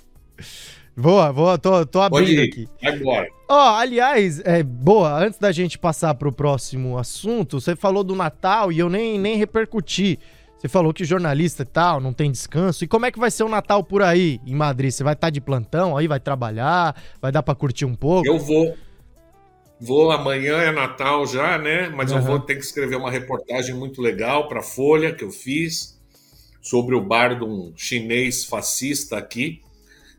[0.96, 2.68] Boa, boa, tô, tô abrindo ir, aqui.
[2.82, 3.28] embora.
[3.48, 8.72] Ó, aliás, é boa, antes da gente passar pro próximo assunto, você falou do Natal
[8.72, 10.18] e eu nem, nem repercuti.
[10.58, 12.82] Você falou que jornalista e tal, não tem descanso.
[12.82, 14.90] E como é que vai ser o Natal por aí, em Madrid?
[14.90, 18.26] Você vai estar de plantão aí, vai trabalhar, vai dar pra curtir um pouco?
[18.26, 18.76] Eu vou.
[19.80, 21.88] Vou amanhã é Natal já, né?
[21.88, 22.18] Mas uhum.
[22.18, 25.98] eu vou ter que escrever uma reportagem muito legal para a Folha que eu fiz
[26.60, 29.62] sobre o bar de um chinês fascista aqui,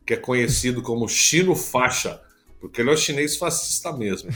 [0.05, 2.21] que é conhecido como Chino Faixa,
[2.59, 4.31] porque ele é um chinês fascista mesmo.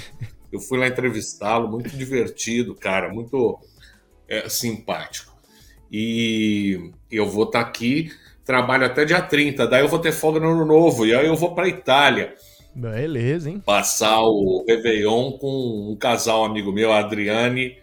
[0.51, 3.59] Eu fui lá entrevistá-lo, muito divertido, cara, muito
[4.27, 5.36] é, simpático.
[5.91, 8.12] E eu vou estar tá aqui,
[8.45, 11.36] trabalho até dia 30, daí eu vou ter folga no ano novo, e aí eu
[11.36, 12.36] vou para Itália.
[12.75, 13.62] Beleza, hein?
[13.65, 17.77] Passar o Réveillon com um casal amigo meu, a Adriane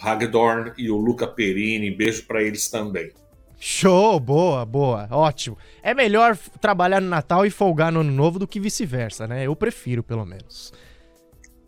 [0.00, 1.90] Hagdorn e o Luca Perini.
[1.90, 3.12] Beijo para eles também.
[3.58, 5.56] Show, boa, boa, ótimo.
[5.82, 9.46] É melhor trabalhar no Natal e folgar no Ano Novo do que vice-versa, né?
[9.46, 10.72] Eu prefiro, pelo menos.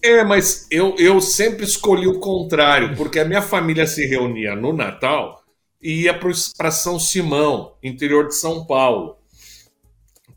[0.03, 4.73] É, mas eu, eu sempre escolhi o contrário, porque a minha família se reunia no
[4.73, 5.43] Natal
[5.83, 6.19] e ia
[6.57, 9.17] para São Simão, interior de São Paulo,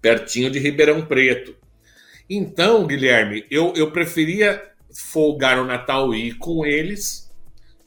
[0.01, 1.55] pertinho de Ribeirão Preto.
[2.33, 4.63] Então, Guilherme, eu, eu preferia
[5.11, 7.29] folgar o Natal e ir com eles,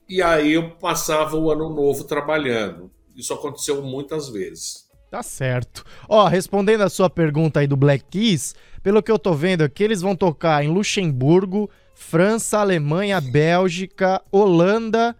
[0.07, 2.91] e aí eu passava o ano novo trabalhando.
[3.17, 4.85] Isso aconteceu muitas vezes.
[5.11, 5.83] Tá certo.
[6.07, 9.83] Ó, respondendo a sua pergunta aí do Black Keys, pelo que eu tô vendo aqui,
[9.83, 15.17] eles vão tocar em Luxemburgo, França, Alemanha, Bélgica, Holanda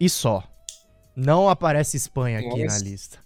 [0.00, 0.42] e só.
[1.14, 2.78] Não aparece Espanha aqui Nossa.
[2.78, 3.18] na lista.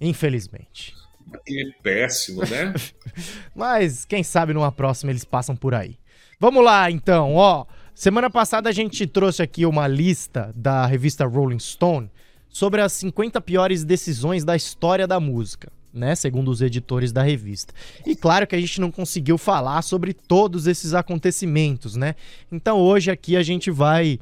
[0.00, 1.01] Infelizmente.
[1.44, 2.74] Que péssimo, né?
[3.54, 5.96] Mas quem sabe numa próxima eles passam por aí.
[6.38, 7.66] Vamos lá, então, ó.
[7.94, 12.10] Semana passada a gente trouxe aqui uma lista da revista Rolling Stone
[12.48, 17.72] sobre as 50 piores decisões da história da música, né, segundo os editores da revista.
[18.06, 22.14] E claro que a gente não conseguiu falar sobre todos esses acontecimentos, né?
[22.50, 24.18] Então hoje aqui a gente vai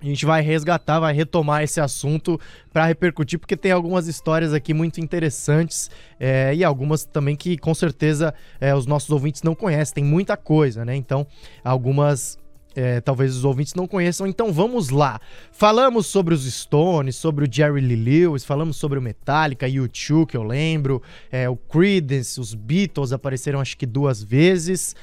[0.00, 2.40] a gente vai resgatar, vai retomar esse assunto
[2.72, 7.74] para repercutir, porque tem algumas histórias aqui muito interessantes é, e algumas também que com
[7.74, 9.94] certeza é, os nossos ouvintes não conhecem.
[9.94, 10.94] Tem muita coisa, né?
[10.94, 11.26] Então,
[11.64, 12.38] algumas
[12.78, 14.24] é, talvez os ouvintes não conheçam.
[14.26, 15.20] Então vamos lá.
[15.50, 20.36] Falamos sobre os Stones, sobre o Jerry Lee Lewis, falamos sobre o Metallica, U2, que
[20.36, 24.94] eu lembro, é, o Creedence, os Beatles apareceram acho que duas vezes.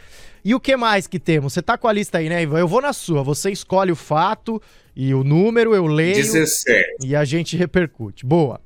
[0.43, 1.53] E o que mais que temos?
[1.53, 2.59] Você tá com a lista aí, né, Ivan?
[2.59, 3.23] Eu vou na sua.
[3.23, 4.61] Você escolhe o fato
[4.95, 6.15] e o número, eu leio.
[6.15, 7.05] 17.
[7.05, 8.25] E a gente repercute.
[8.25, 8.61] Boa.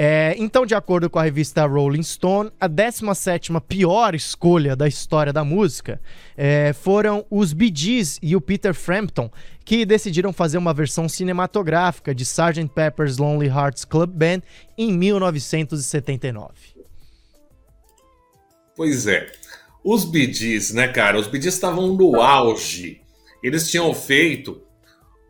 [0.00, 5.32] É, então, de acordo com a revista Rolling Stone, a 17 pior escolha da história
[5.32, 6.00] da música
[6.36, 9.28] é, foram os Bee Gees e o Peter Frampton,
[9.64, 12.68] que decidiram fazer uma versão cinematográfica de Sgt.
[12.72, 14.40] Pepper's Lonely Hearts Club Band
[14.76, 16.52] em 1979.
[18.76, 19.26] Pois é.
[19.82, 21.18] Os Bee Gees, né, cara?
[21.18, 23.00] Os Bee Gees estavam no auge.
[23.42, 24.62] Eles tinham feito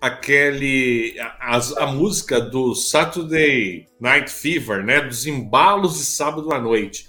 [0.01, 7.09] aquele a, a, música do Saturday Night Fever, né, dos embalos de sábado à noite.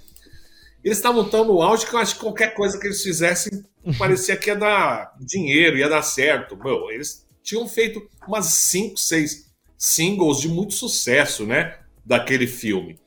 [0.84, 3.64] Eles estavam tão no auge que eu acho que qualquer coisa que eles fizessem
[3.98, 6.58] parecia que ia dar dinheiro, ia dar certo.
[6.58, 13.00] Meu, eles tinham feito umas 5, 6 singles de muito sucesso, né, daquele filme.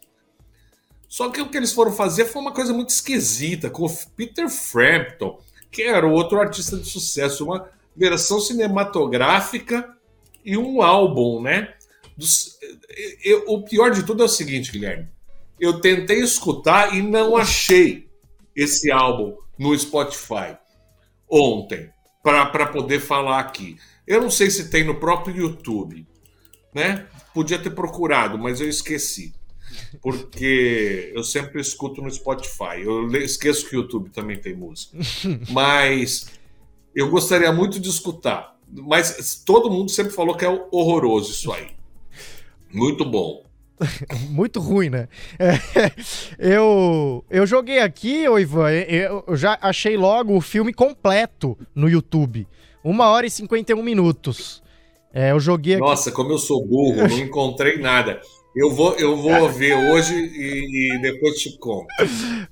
[1.09, 4.49] Só que o que eles foram fazer foi uma coisa muito esquisita com o Peter
[4.49, 5.38] Frampton,
[5.71, 9.96] que era outro artista de sucesso, uma versão cinematográfica
[10.44, 11.74] e um álbum, né?
[12.16, 12.59] Dos,
[13.24, 15.09] eu, o pior de tudo é o seguinte, Guilherme.
[15.59, 18.09] Eu tentei escutar e não achei
[18.55, 20.57] esse álbum no Spotify
[21.31, 21.90] ontem
[22.22, 23.76] para poder falar aqui.
[24.07, 26.07] Eu não sei se tem no próprio YouTube,
[26.74, 27.07] né?
[27.33, 29.33] Podia ter procurado, mas eu esqueci.
[30.02, 32.83] Porque eu sempre escuto no Spotify.
[32.83, 34.98] Eu esqueço que o YouTube também tem música.
[35.48, 36.26] Mas
[36.94, 41.68] eu gostaria muito de escutar, mas todo mundo sempre falou que é horroroso isso aí.
[42.72, 43.44] Muito bom.
[44.31, 45.09] muito ruim, né?
[45.38, 45.52] É,
[46.38, 51.88] eu, eu joguei aqui, ô Ivan, eu, eu já achei logo o filme completo no
[51.88, 52.46] YouTube.
[52.83, 54.62] Uma hora e 51 minutos.
[55.12, 55.83] É, eu joguei aqui.
[55.83, 58.20] Nossa, como eu sou burro, não encontrei nada.
[58.55, 61.87] Eu vou, eu vou ver hoje e, e, depois te conto.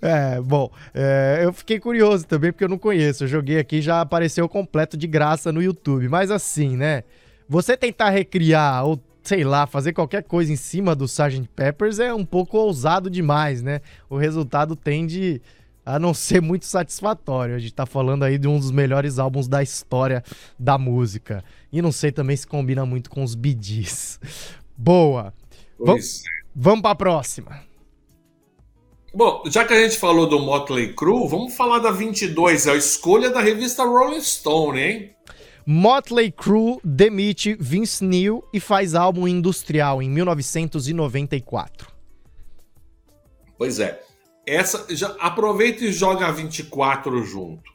[0.00, 3.24] É, bom, é, eu fiquei curioso também porque eu não conheço.
[3.24, 6.08] Eu joguei aqui já apareceu completo de graça no YouTube.
[6.08, 7.04] Mas assim, né?
[7.46, 11.48] Você tentar recriar ou sei lá, fazer qualquer coisa em cima do Sgt.
[11.54, 13.80] Peppers é um pouco ousado demais, né?
[14.08, 15.42] O resultado tende
[15.84, 17.54] a não ser muito satisfatório.
[17.54, 20.24] A gente tá falando aí de um dos melhores álbuns da história
[20.58, 21.44] da música.
[21.72, 24.18] E não sei também se combina muito com os bidis.
[24.76, 25.34] Boa.
[25.84, 26.22] Vamos,
[26.54, 27.60] vamos para a próxima.
[29.12, 32.76] Bom, já que a gente falou do Motley Crue, vamos falar da 22, é a
[32.76, 35.10] escolha da revista Rolling Stone, hein?
[35.66, 41.88] Motley Crue demite Vince Neil e faz álbum industrial em 1994.
[43.58, 44.00] Pois é.
[44.46, 47.70] Essa já aproveita e joga a 24 junto.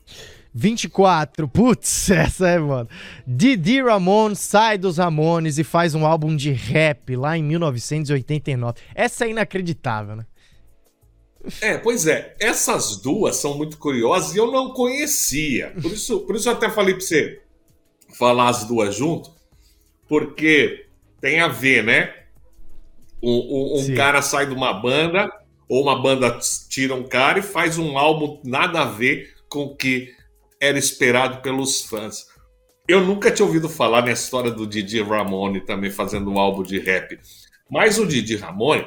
[0.56, 1.50] 24.
[1.50, 2.88] Putz, essa é, mano.
[3.28, 8.80] Didi Ramon sai dos Ramones e faz um álbum de rap lá em 1989.
[8.96, 10.26] Essa é inacreditável, né?
[11.62, 12.36] É, pois é.
[12.40, 15.74] Essas duas são muito curiosas e eu não conhecia.
[15.82, 17.42] Por isso, por isso eu até falei pra você
[18.18, 19.30] falar as duas junto,
[20.08, 20.86] porque
[21.20, 22.14] tem a ver, né?
[23.22, 25.30] Um, um, um cara sai de uma banda,
[25.68, 26.40] ou uma banda
[26.70, 30.15] tira um cara e faz um álbum nada a ver com o que
[30.60, 32.28] era esperado pelos fãs.
[32.88, 36.80] Eu nunca tinha ouvido falar na história do Didi Ramone também fazendo um álbum de
[36.80, 37.20] rap.
[37.70, 38.86] Mas o Didi Ramone,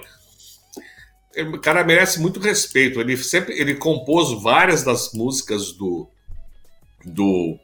[1.53, 3.01] o cara merece muito respeito.
[3.01, 6.09] Ele sempre ele compôs várias das músicas do,
[7.05, 7.59] do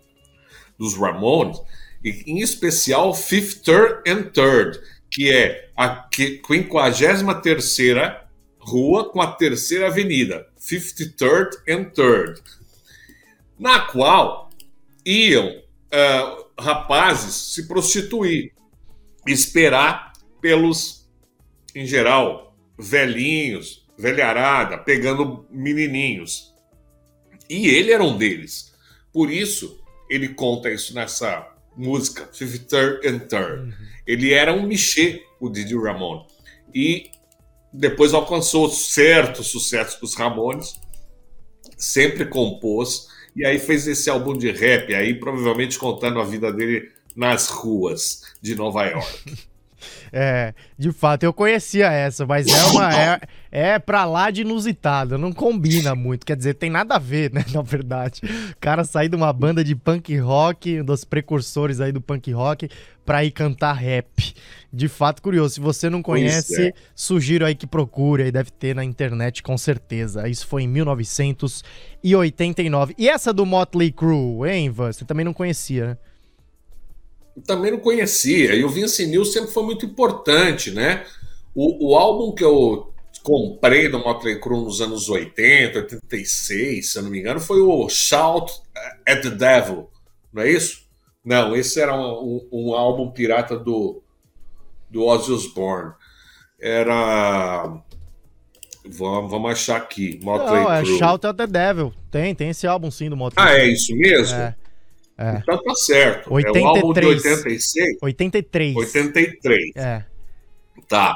[0.79, 1.61] dos Ramones,
[2.03, 7.79] e em especial Fifth, Third and Third, que é a 53
[8.59, 12.43] rua com a terceira avenida, 53rd and 3rd,
[13.59, 14.51] na qual
[15.05, 18.53] iam uh, rapazes se prostituir,
[19.27, 21.09] esperar pelos,
[21.75, 26.53] em geral, velhinhos, velharada, pegando menininhos.
[27.49, 28.73] E ele era um deles.
[29.13, 33.61] Por isso, ele conta isso nessa música, 53rd and 3rd.
[33.61, 33.73] Uhum.
[34.07, 36.27] Ele era um Michê, o Didi Ramon.
[36.75, 37.11] E
[37.73, 40.81] depois alcançou certo sucesso com os Ramones,
[41.77, 46.91] sempre compôs, e aí fez esse álbum de rap, aí provavelmente contando a vida dele
[47.17, 49.35] nas ruas de Nova York.
[50.17, 52.95] É, de fato, eu conhecia essa, mas é uma.
[52.97, 53.21] É,
[53.51, 56.25] é pra lá de inusitada, não combina muito.
[56.25, 57.45] Quer dizer, tem nada a ver, né?
[57.53, 58.21] Na verdade.
[58.53, 62.31] O cara sair de uma banda de punk rock, um dos precursores aí do punk
[62.33, 62.71] rock,
[63.05, 64.35] pra ir cantar rap.
[64.75, 65.55] De fato, curioso.
[65.55, 66.73] Se você não conhece, é.
[66.97, 70.29] sugiro aí que procure, aí deve ter na internet com certeza.
[70.29, 72.95] Isso foi em 1989.
[72.99, 74.93] E essa do Motley Crue, hein, Ivan?
[74.93, 75.97] Você também não conhecia, né?
[77.47, 78.55] também não conhecia.
[78.55, 81.05] E o Vince Neil sempre foi muito importante, né?
[81.55, 87.03] O, o álbum que eu comprei do Motley Crue nos anos 80, 86, se eu
[87.03, 88.53] não me engano, foi o Shout
[89.09, 89.89] at the Devil,
[90.33, 90.85] não é isso?
[91.25, 94.04] Não, esse era um, um, um álbum pirata do,
[94.95, 95.93] do Ozzy Osbourne.
[96.59, 97.83] Era...
[98.87, 101.93] Vamos, vamos achar aqui, Motley não, é Shout at the Devil.
[102.11, 104.37] Tem, tem esse álbum sim do Motley Ah, é isso mesmo?
[104.37, 104.55] É.
[105.17, 105.39] É.
[105.39, 106.33] Então tá certo.
[106.33, 106.65] 83.
[106.65, 107.99] É o álbum de 86.
[108.03, 108.77] 83.
[108.77, 109.77] 83.
[109.77, 110.05] É.
[110.89, 111.15] Tá.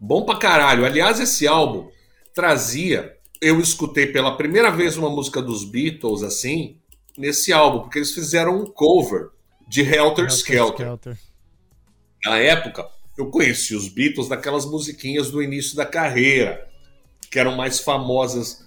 [0.00, 0.84] Bom pra caralho.
[0.84, 1.88] Aliás, esse álbum
[2.34, 3.14] trazia.
[3.40, 6.78] Eu escutei pela primeira vez uma música dos Beatles assim,
[7.16, 9.28] nesse álbum, porque eles fizeram um cover
[9.68, 10.86] de Helter, Helter Skelter.
[10.86, 11.18] Skelter.
[12.24, 12.88] Na época,
[13.18, 16.64] eu conheci os Beatles daquelas musiquinhas do início da carreira,
[17.28, 18.64] que eram mais famosas.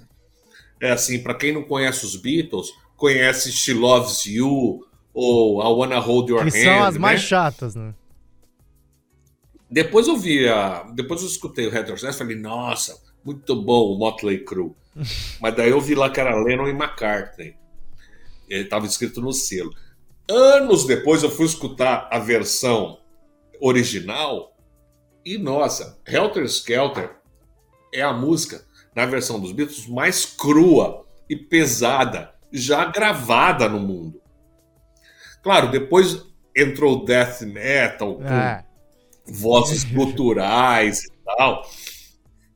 [0.82, 6.00] É assim, para quem não conhece os Beatles, conhece She Loves You ou I Wanna
[6.00, 6.64] Hold Your que Hand.
[6.64, 7.00] São as né?
[7.00, 7.94] mais chatas, né?
[9.70, 10.84] Depois eu vi a.
[10.94, 14.74] Depois eu escutei o Retrocesso e falei, nossa, muito bom o Motley Crue.
[15.40, 17.56] Mas daí eu vi lá que era Lennon e McCartney.
[18.50, 19.74] Ele estava escrito no selo.
[20.30, 23.01] Anos depois eu fui escutar a versão
[23.62, 24.52] original
[25.26, 27.12] e, nossa, Helter Skelter
[27.94, 34.22] é a música, na versão dos Beatles, mais crua e pesada já gravada no mundo.
[35.44, 38.66] Claro, depois entrou o death metal com é.
[39.26, 41.64] vozes guturais e tal,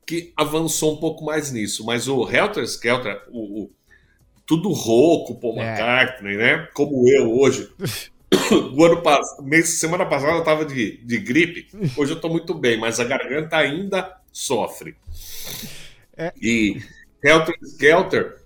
[0.06, 1.86] que avançou um pouco mais nisso.
[1.86, 3.72] Mas o Helter Skelter, o, o
[4.46, 5.70] tudo rouco, Paul é.
[5.70, 6.68] McCartney, né?
[6.74, 7.72] Como eu hoje.
[8.74, 12.80] o ano passado, semana passada eu tava de, de gripe, hoje eu tô muito bem,
[12.80, 14.96] mas a garganta ainda sofre.
[16.18, 16.34] É.
[16.42, 16.82] E
[17.24, 18.42] Helter Skelter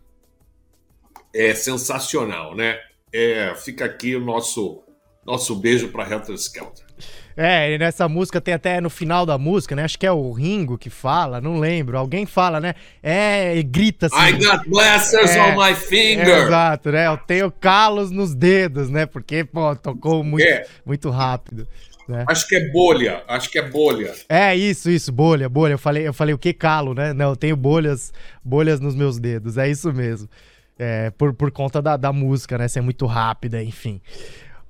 [1.33, 2.79] é sensacional, né?
[3.11, 4.83] É, fica aqui o nosso,
[5.25, 6.85] nosso beijo para Helter Skelter.
[7.35, 9.83] É, e nessa música tem até no final da música, né?
[9.83, 11.97] Acho que é o Ringo que fala, não lembro.
[11.97, 12.73] Alguém fala, né?
[13.01, 14.17] É, e grita assim.
[14.17, 16.27] I got blasters é, on my finger.
[16.27, 17.07] É, exato, né?
[17.07, 19.05] Eu tenho calos nos dedos, né?
[19.05, 20.65] Porque, pô, tocou muito, é.
[20.85, 21.67] muito rápido.
[22.09, 22.25] Né?
[22.27, 24.11] Acho que é bolha, acho que é bolha.
[24.27, 25.73] É, isso, isso, bolha, bolha.
[25.73, 27.13] Eu falei, eu falei o que calo, né?
[27.13, 28.11] Não, eu tenho bolhas,
[28.43, 30.27] bolhas nos meus dedos, é isso mesmo.
[30.77, 32.67] É, por, por conta da, da música, né?
[32.67, 34.01] Ser muito rápida, enfim.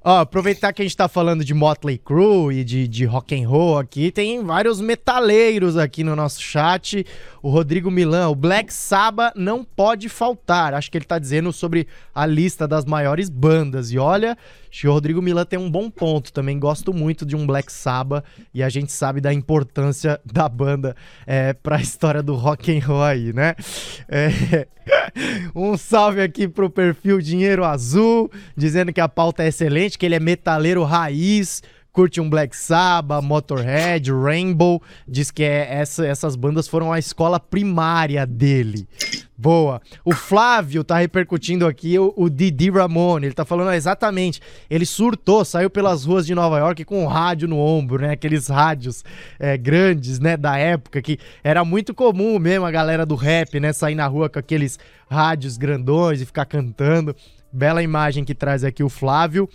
[0.02, 3.48] Ó, aproveitar que a gente tá falando de Motley Crue e de, de rock and
[3.50, 7.06] roll aqui, tem vários metaleiros aqui no nosso chat.
[7.44, 10.74] O Rodrigo Milan, o Black Sabbath não pode faltar.
[10.74, 11.86] Acho que ele tá dizendo sobre
[12.16, 13.92] a lista das maiores bandas.
[13.92, 14.38] E olha,
[14.72, 16.32] Acho que o Rodrigo Milan tem um bom ponto.
[16.32, 20.96] Também gosto muito de um Black Sabbath e a gente sabe da importância da banda
[21.26, 23.56] é, para a história do rock and roll aí, né?
[24.08, 24.68] É,
[25.56, 30.16] um salve aqui pro perfil Dinheiro Azul, dizendo que a pauta é excelente, que ele
[30.16, 31.62] é metaleiro raiz
[31.92, 37.40] curte um Black Sabbath, Motorhead, Rainbow, diz que é essa, essas bandas foram a escola
[37.40, 38.88] primária dele.
[39.42, 39.82] Boa.
[40.04, 43.28] O Flávio tá repercutindo aqui o, o Didi Ramone.
[43.28, 44.42] Ele tá falando exatamente.
[44.70, 48.12] Ele surtou, saiu pelas ruas de Nova York com um rádio no ombro, né?
[48.12, 49.02] Aqueles rádios
[49.40, 50.36] é, grandes, né?
[50.36, 53.72] Da época que era muito comum mesmo a galera do rap, né?
[53.72, 54.78] Sair na rua com aqueles
[55.10, 57.16] rádios grandões e ficar cantando.
[57.50, 59.48] Bela imagem que traz aqui o Flávio.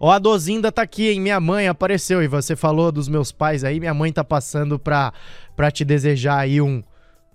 [0.00, 1.20] Ó, a Dozinda tá aqui, hein?
[1.20, 3.80] Minha mãe apareceu e você falou dos meus pais aí.
[3.80, 5.12] Minha mãe tá passando pra,
[5.56, 6.82] pra te desejar aí um.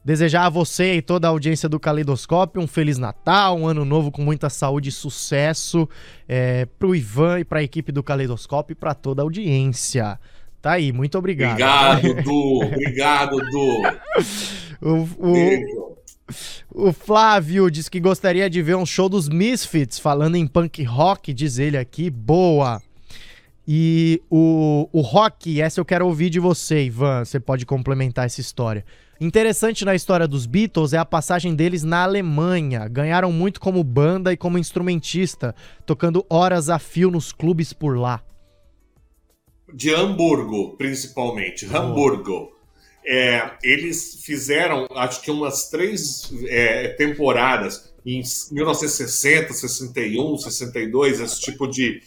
[0.05, 4.11] Desejar a você e toda a audiência do Caleidoscópio um Feliz Natal, um ano novo
[4.11, 5.87] com muita saúde e sucesso
[6.27, 10.19] é, pro Ivan e pra equipe do Caleidoscópio e pra toda a audiência.
[10.61, 11.51] Tá aí, muito obrigado.
[11.51, 12.65] Obrigado, Du.
[12.65, 13.81] Obrigado, Du.
[14.81, 15.97] o, o,
[16.69, 21.33] o Flávio diz que gostaria de ver um show dos Misfits, falando em punk rock,
[21.33, 22.09] diz ele aqui.
[22.09, 22.81] Boa!
[23.67, 27.23] E o, o rock, essa eu quero ouvir de você, Ivan.
[27.23, 28.85] Você pode complementar essa história.
[29.21, 32.87] Interessante na história dos Beatles é a passagem deles na Alemanha.
[32.89, 35.55] Ganharam muito como banda e como instrumentista,
[35.85, 38.21] tocando horas a fio nos clubes por lá.
[39.73, 41.65] De Hamburgo, principalmente.
[41.71, 41.77] Oh.
[41.77, 42.51] Hamburgo.
[43.05, 51.67] É, eles fizeram, acho que umas três é, temporadas em 1960, 61, 62, esse tipo
[51.67, 52.01] de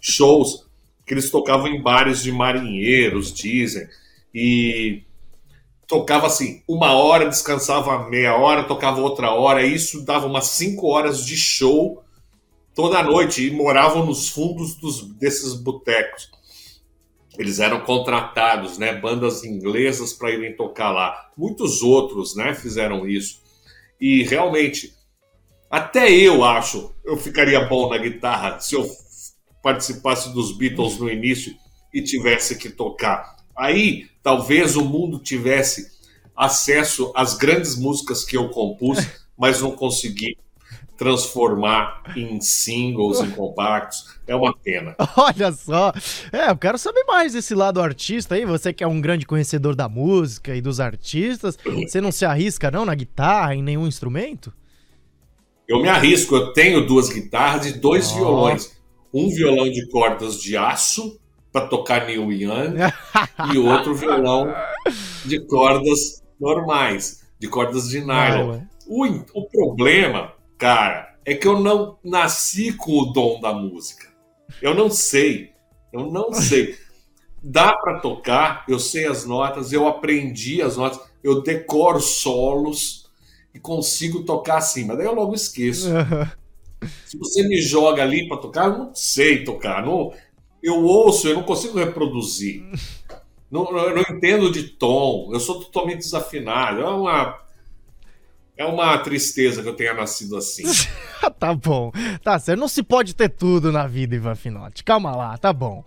[0.00, 0.66] shows
[1.04, 3.88] que eles tocavam em bares de marinheiros, dizem,
[4.34, 5.02] e
[5.86, 10.88] tocava assim, uma hora, descansava meia hora, tocava outra hora, e isso dava umas cinco
[10.88, 12.04] horas de show
[12.74, 16.30] toda noite, e moravam nos fundos dos, desses botecos
[17.38, 21.30] eles eram contratados, né, bandas inglesas para irem tocar lá.
[21.36, 23.40] Muitos outros, né, fizeram isso.
[24.00, 24.92] E realmente,
[25.70, 28.84] até eu acho, eu ficaria bom na guitarra se eu
[29.62, 31.54] participasse dos Beatles no início
[31.94, 33.36] e tivesse que tocar.
[33.56, 35.96] Aí, talvez o mundo tivesse
[36.34, 38.98] acesso às grandes músicas que eu compus,
[39.36, 40.36] mas não consegui
[40.98, 44.18] transformar em singles, em compactos.
[44.26, 44.96] É uma pena.
[45.16, 45.92] Olha só.
[46.32, 48.44] É, eu quero saber mais desse lado artista aí.
[48.44, 52.68] Você que é um grande conhecedor da música e dos artistas, você não se arrisca
[52.70, 54.52] não na guitarra, em nenhum instrumento?
[55.68, 56.34] Eu me arrisco.
[56.34, 58.16] Eu tenho duas guitarras e dois oh.
[58.16, 58.76] violões.
[59.14, 61.18] Um violão de cordas de aço
[61.52, 62.74] para tocar Neil Young
[63.54, 64.52] e outro violão
[65.24, 68.60] de cordas normais, de cordas de nylon.
[68.86, 74.08] o, o problema Cara, é que eu não nasci com o dom da música.
[74.60, 75.52] Eu não sei.
[75.92, 76.76] Eu não sei.
[77.40, 83.08] Dá para tocar, eu sei as notas, eu aprendi as notas, eu decoro solos
[83.54, 85.88] e consigo tocar assim, mas daí eu logo esqueço.
[87.06, 89.84] Se você me joga ali para tocar, eu não sei tocar.
[89.84, 90.12] Não,
[90.62, 92.64] eu ouço, eu não consigo reproduzir.
[93.50, 96.82] Não, eu não entendo de tom, eu sou totalmente desafinado.
[96.82, 97.38] É uma
[98.58, 100.64] é uma tristeza que eu tenha nascido assim.
[101.38, 101.92] tá bom.
[102.24, 102.58] Tá certo.
[102.58, 104.82] Não se pode ter tudo na vida, Ivan Finotti.
[104.82, 105.84] Calma lá, tá bom.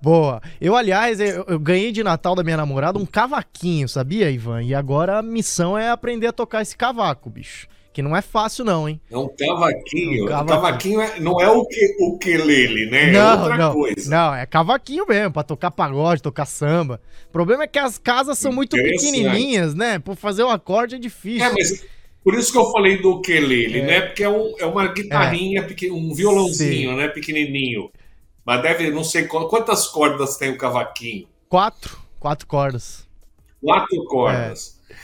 [0.00, 0.40] Boa.
[0.58, 4.62] Eu, aliás, eu, eu, ganhei de Natal da minha namorada um cavaquinho, sabia, Ivan?
[4.62, 7.68] E agora a missão é aprender a tocar esse cavaco, bicho.
[7.92, 9.00] Que não é fácil, não, hein?
[9.08, 10.24] É um cavaquinho.
[10.24, 13.12] Um cavaquinho, cavaquinho é, não é o que o quelele, né?
[13.12, 14.10] Não, é outra não, coisa.
[14.10, 17.00] Não, é cavaquinho mesmo, pra tocar pagode, tocar samba.
[17.28, 20.00] O problema é que as casas são muito pequenininhas, né?
[20.00, 21.46] Por fazer o acorde é difícil.
[21.46, 21.84] É, mas
[22.24, 23.86] por isso que eu falei do ukulele, é.
[23.86, 24.00] né?
[24.00, 25.92] Porque é, um, é uma guitarrinha, é.
[25.92, 26.96] um violãozinho, Sim.
[26.96, 27.08] né?
[27.08, 27.90] Pequenininho.
[28.44, 31.28] Mas deve, não sei quantas cordas tem o cavaquinho.
[31.48, 31.98] Quatro.
[32.18, 33.06] Quatro cordas.
[33.60, 34.80] Quatro cordas.
[34.90, 34.94] É.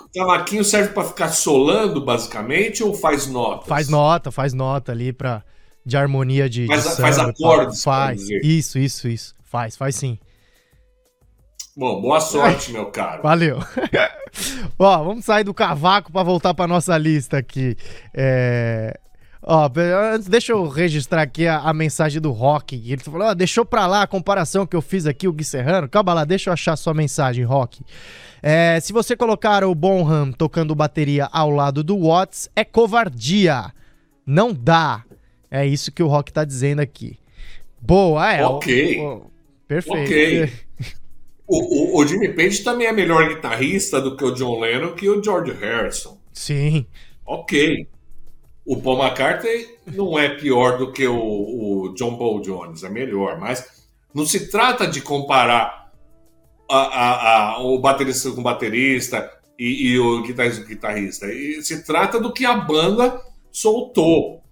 [0.00, 3.66] O cavaquinho serve para ficar solando, basicamente, ou faz nota?
[3.66, 5.44] Faz nota, faz nota ali para
[5.86, 6.66] de harmonia de.
[6.66, 7.84] Faz, de samba, faz acordes.
[7.84, 8.28] Faz.
[8.42, 9.34] Isso, isso, isso.
[9.44, 10.18] Faz, faz sim.
[11.76, 13.22] Bom, boa sorte, meu caro.
[13.22, 13.58] Valeu.
[14.78, 17.76] Ó, vamos sair do cavaco para voltar para nossa lista aqui.
[18.12, 18.98] É...
[19.42, 19.68] Ó,
[20.14, 22.76] antes, deixa eu registrar aqui a, a mensagem do Rock.
[22.76, 25.88] Ele falou: ó, deixou pra lá a comparação que eu fiz aqui, o Gui Serrano.
[25.88, 27.82] Calma lá, deixa eu achar sua mensagem, Rock.
[28.40, 33.72] É, se você colocar o Bonham tocando bateria ao lado do Watts, é covardia.
[34.24, 35.04] Não dá.
[35.50, 37.18] É isso que o Rock tá dizendo aqui.
[37.80, 38.44] Boa, é.
[38.46, 38.98] Ok.
[39.00, 39.30] O, o,
[39.66, 40.04] perfeito.
[40.04, 40.63] Ok.
[41.46, 45.08] O, o, o, Jimmy Page também é melhor guitarrista do que o John Lennon que
[45.08, 46.18] o George Harrison.
[46.32, 46.86] Sim.
[47.26, 47.86] Ok.
[48.64, 53.38] o Paul McCartney não é pior do que o, o John Paul Jones, é melhor,
[53.38, 55.92] mas não se trata de comparar
[56.68, 61.26] a, a, a, o baterista com o baterista e, e, o guitarrista com o guitarrista.
[61.26, 63.20] E se trata do que a banda
[63.52, 64.42] soltou.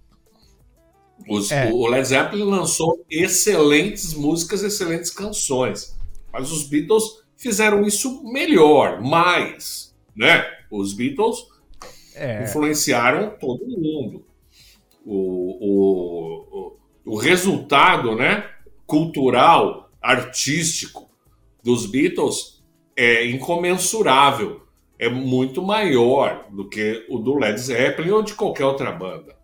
[1.27, 1.71] Os, é.
[1.71, 5.95] O Led Zeppelin lançou excelentes músicas, excelentes canções.
[6.33, 9.95] Mas os Beatles fizeram isso melhor, mais.
[10.15, 10.43] Né?
[10.71, 11.45] Os Beatles
[12.15, 12.43] é.
[12.43, 14.25] influenciaram todo mundo.
[15.05, 15.17] O,
[15.61, 18.49] o, o, o resultado né,
[18.87, 21.09] cultural, artístico
[21.63, 22.63] dos Beatles
[22.95, 24.63] é incomensurável.
[24.97, 29.35] É muito maior do que o do Led Zeppelin ou de qualquer outra banda.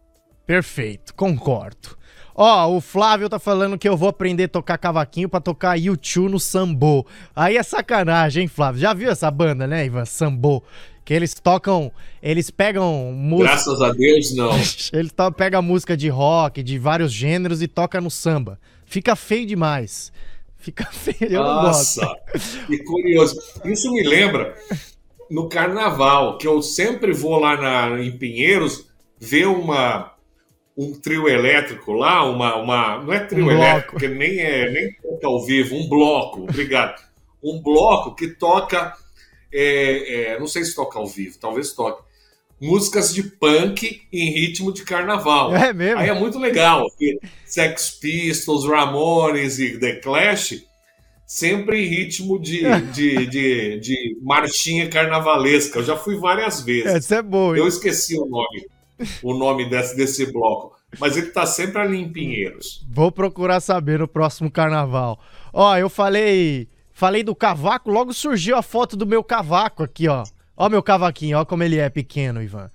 [0.45, 1.98] Perfeito, concordo.
[2.41, 6.31] Ó, o Flávio tá falando que eu vou aprender a tocar cavaquinho para tocar YouTube
[6.31, 7.05] no Sambo.
[7.35, 8.79] Aí é sacanagem, hein, Flávio?
[8.79, 10.05] Já viu essa banda, né, Ivan?
[10.05, 10.63] Sambo.
[11.03, 11.91] Que eles tocam,
[12.23, 13.49] eles pegam música.
[13.49, 14.51] Graças a Deus, não.
[14.93, 18.57] eles pegam música de rock, de vários gêneros e toca no samba.
[18.85, 20.09] Fica feio demais.
[20.57, 22.67] Fica feio, eu Nossa, não gosto.
[22.67, 23.37] que curioso.
[23.65, 24.55] Isso me lembra
[25.29, 28.87] no carnaval, que eu sempre vou lá na, em Pinheiros
[29.19, 30.13] ver uma
[30.79, 34.93] um trio elétrico lá, uma, uma não é trio um elétrico, porque nem é nem
[34.93, 37.03] toca ao vivo, um bloco, obrigado,
[37.43, 38.93] um bloco que toca,
[39.51, 42.01] é, é, não sei se toca ao vivo, talvez toque,
[42.61, 45.53] músicas de punk em ritmo de carnaval.
[45.53, 45.99] É mesmo?
[45.99, 46.85] Aí é muito legal.
[47.45, 50.63] Sex Pistols, Ramones e The Clash
[51.25, 52.61] sempre em ritmo de,
[52.91, 55.79] de, de, de, marchinha carnavalesca.
[55.79, 57.03] Eu já fui várias vezes.
[57.03, 57.55] Isso é bom.
[57.55, 58.65] Eu esqueci o nome
[59.23, 60.77] o nome desse, desse bloco.
[60.99, 62.85] Mas ele tá sempre ali em Pinheiros.
[62.89, 65.19] Vou procurar saber no próximo carnaval.
[65.53, 66.67] Ó, eu falei.
[66.91, 70.25] Falei do cavaco, logo surgiu a foto do meu cavaco aqui, ó.
[70.57, 72.69] Ó meu cavaquinho, ó como ele é pequeno, Ivan.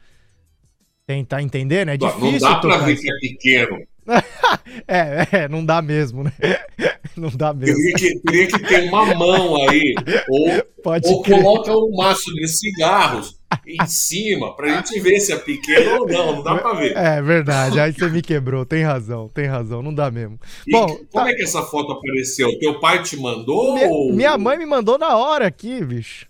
[1.07, 1.91] Tem, tá entendendo?
[1.91, 2.31] É difícil.
[2.31, 3.83] Não dá pra ver que é pequeno.
[4.89, 6.33] é, é, não dá mesmo, né?
[7.16, 7.77] Não dá mesmo.
[7.77, 9.95] Teria que, teria que ter uma mão aí.
[10.29, 15.36] Ou, Pode ou coloca um maço de cigarros em cima pra gente ver se é
[15.36, 16.36] pequeno ou não.
[16.36, 16.96] Não dá pra ver.
[16.96, 17.80] É verdade.
[17.80, 18.64] Aí você me quebrou.
[18.64, 19.82] Tem razão, tem razão.
[19.82, 20.38] Não dá mesmo.
[20.66, 21.30] E Bom, como tá...
[21.30, 22.58] é que essa foto apareceu?
[22.58, 23.74] Teu pai te mandou?
[23.74, 24.12] Minha, ou...
[24.12, 26.26] minha mãe me mandou na hora aqui, bicho.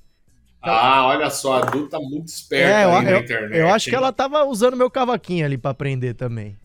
[0.66, 3.58] Ah, olha só, a Du tá muito esperta é, eu, na internet.
[3.58, 3.90] Eu acho hein?
[3.90, 6.56] que ela tava usando meu cavaquinho ali para aprender também.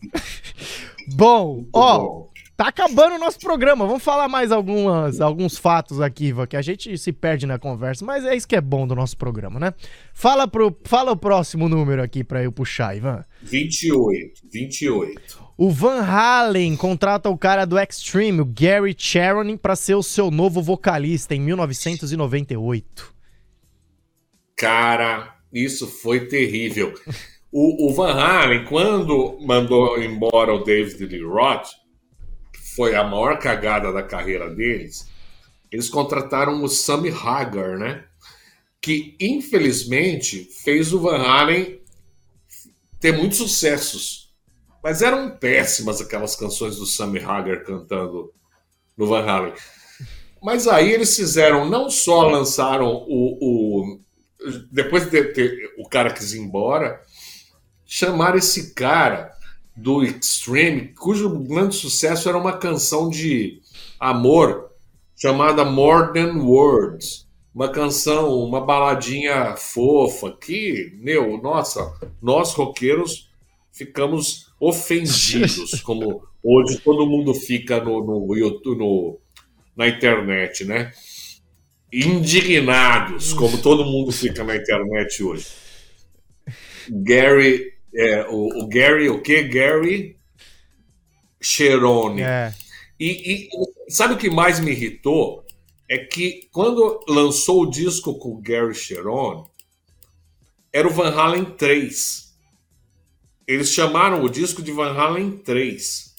[1.14, 2.29] bom, muito ó, bom.
[2.60, 3.86] Tá acabando o nosso programa.
[3.86, 8.22] Vamos falar mais algumas, alguns fatos aqui, que a gente se perde na conversa, mas
[8.22, 9.72] é isso que é bom do nosso programa, né?
[10.12, 13.24] Fala, pro, fala o próximo número aqui para eu puxar, Ivan.
[13.44, 15.50] 28, 28.
[15.56, 20.30] O Van Halen contrata o cara do Extreme, o Gary Sharon, para ser o seu
[20.30, 23.14] novo vocalista em 1998.
[24.54, 26.92] Cara, isso foi terrível.
[27.50, 31.79] O, o, Van Halen, quando mandou embora o David Lee Roth,
[32.80, 35.06] foi a maior cagada da carreira deles,
[35.70, 38.04] eles contrataram o Sammy Hagar, né?
[38.80, 41.78] Que infelizmente fez o Van Halen
[42.98, 44.32] ter muitos sucessos.
[44.82, 48.32] Mas eram péssimas aquelas canções do Sammy Hagar cantando
[48.96, 49.52] no Van Halen.
[50.42, 54.00] Mas aí eles fizeram, não só lançaram o, o
[54.72, 57.02] depois de ter o cara quis ir embora,
[57.84, 59.29] chamar esse cara
[59.80, 63.60] do Extreme, cujo grande sucesso era uma canção de
[63.98, 64.70] amor
[65.16, 67.28] chamada More Than Words.
[67.52, 73.28] Uma canção, uma baladinha fofa que, meu, nossa, nós roqueiros
[73.72, 79.18] ficamos ofendidos, como hoje todo mundo fica no, no YouTube, no,
[79.76, 80.92] na internet, né?
[81.92, 85.46] indignados, como todo mundo fica na internet hoje.
[86.88, 89.42] Gary, é, o, o, Gary, o que?
[89.42, 90.16] Gary
[91.40, 92.22] Cherone.
[92.22, 92.52] É.
[92.98, 93.48] E, e,
[93.88, 95.44] sabe o que mais me irritou?
[95.88, 99.44] É que quando lançou o disco com o Gary Cherone,
[100.72, 102.30] era o Van Halen 3.
[103.46, 106.14] Eles chamaram o disco de Van Halen 3.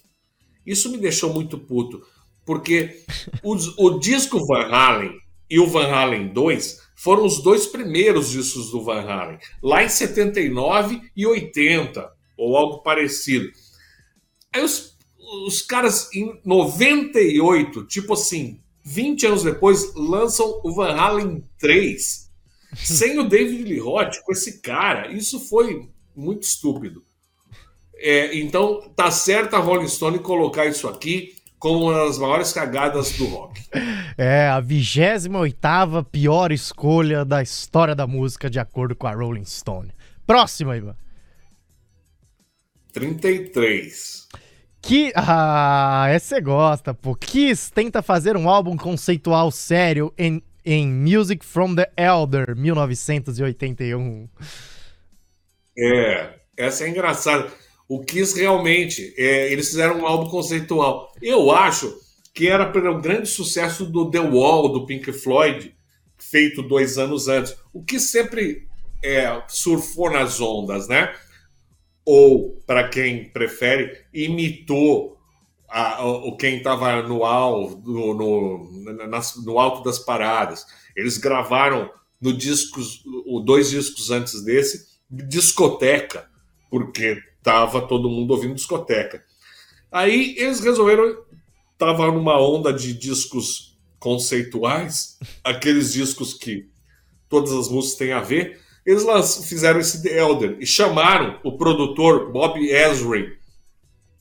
[0.65, 2.05] Isso me deixou muito puto,
[2.45, 3.03] porque
[3.41, 5.17] os, o disco Van Halen
[5.49, 9.89] e o Van Halen 2 foram os dois primeiros discos do Van Halen, lá em
[9.89, 13.51] 79 e 80, ou algo parecido.
[14.53, 14.95] Aí os,
[15.47, 22.29] os caras, em 98, tipo assim, 20 anos depois, lançam o Van Halen 3,
[22.75, 25.11] sem o David Lee Roth, com esse cara.
[25.11, 27.03] Isso foi muito estúpido.
[27.95, 33.11] É, então, tá certa a Rolling Stone colocar isso aqui como uma das maiores cagadas
[33.11, 33.61] do rock.
[34.17, 39.93] É, a 28 pior escolha da história da música, de acordo com a Rolling Stone.
[40.25, 40.95] Próxima, Ivan.
[42.91, 44.27] 33.
[44.81, 45.13] Que.
[45.15, 47.15] Ah, essa você gosta, pô.
[47.15, 54.27] Kiss tenta fazer um álbum conceitual sério em, em Music from the Elder, 1981.
[55.77, 57.51] É, essa é engraçada.
[57.91, 61.13] O Kiss realmente, é, eles fizeram um álbum conceitual.
[61.21, 61.93] Eu acho
[62.33, 65.75] que era pelo grande sucesso do The Wall, do Pink Floyd,
[66.17, 67.53] feito dois anos antes.
[67.73, 68.65] O que sempre
[69.03, 71.13] é, surfou nas ondas, né?
[72.05, 75.17] Ou, para quem prefere, imitou
[75.67, 77.19] a, o quem estava no,
[77.83, 78.85] no, no,
[79.43, 80.65] no alto das paradas.
[80.95, 83.03] Eles gravaram no discos,
[83.43, 86.29] dois discos antes desse, discoteca,
[86.69, 89.23] porque tava todo mundo ouvindo discoteca.
[89.91, 91.17] Aí eles resolveram,
[91.77, 96.69] tava numa onda de discos conceituais, aqueles discos que
[97.27, 99.05] todas as músicas têm a ver, eles
[99.47, 103.31] fizeram esse The Elder e chamaram o produtor Bob Ezrin,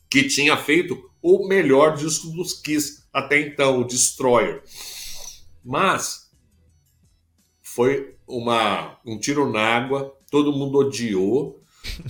[0.09, 4.63] que tinha feito o melhor disco dos Kiss até então, o Destroyer.
[5.65, 6.31] Mas
[7.63, 11.60] foi uma, um tiro na água, todo mundo odiou.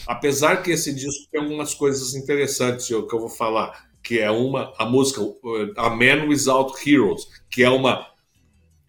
[0.06, 4.72] Apesar que esse disco tem algumas coisas interessantes que eu vou falar, que é uma
[4.78, 5.20] a música
[5.76, 8.08] A Man Without Heroes, que é uma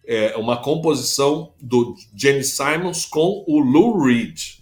[0.04, 4.58] é uma composição do Jenny Simons com o Lou Reed.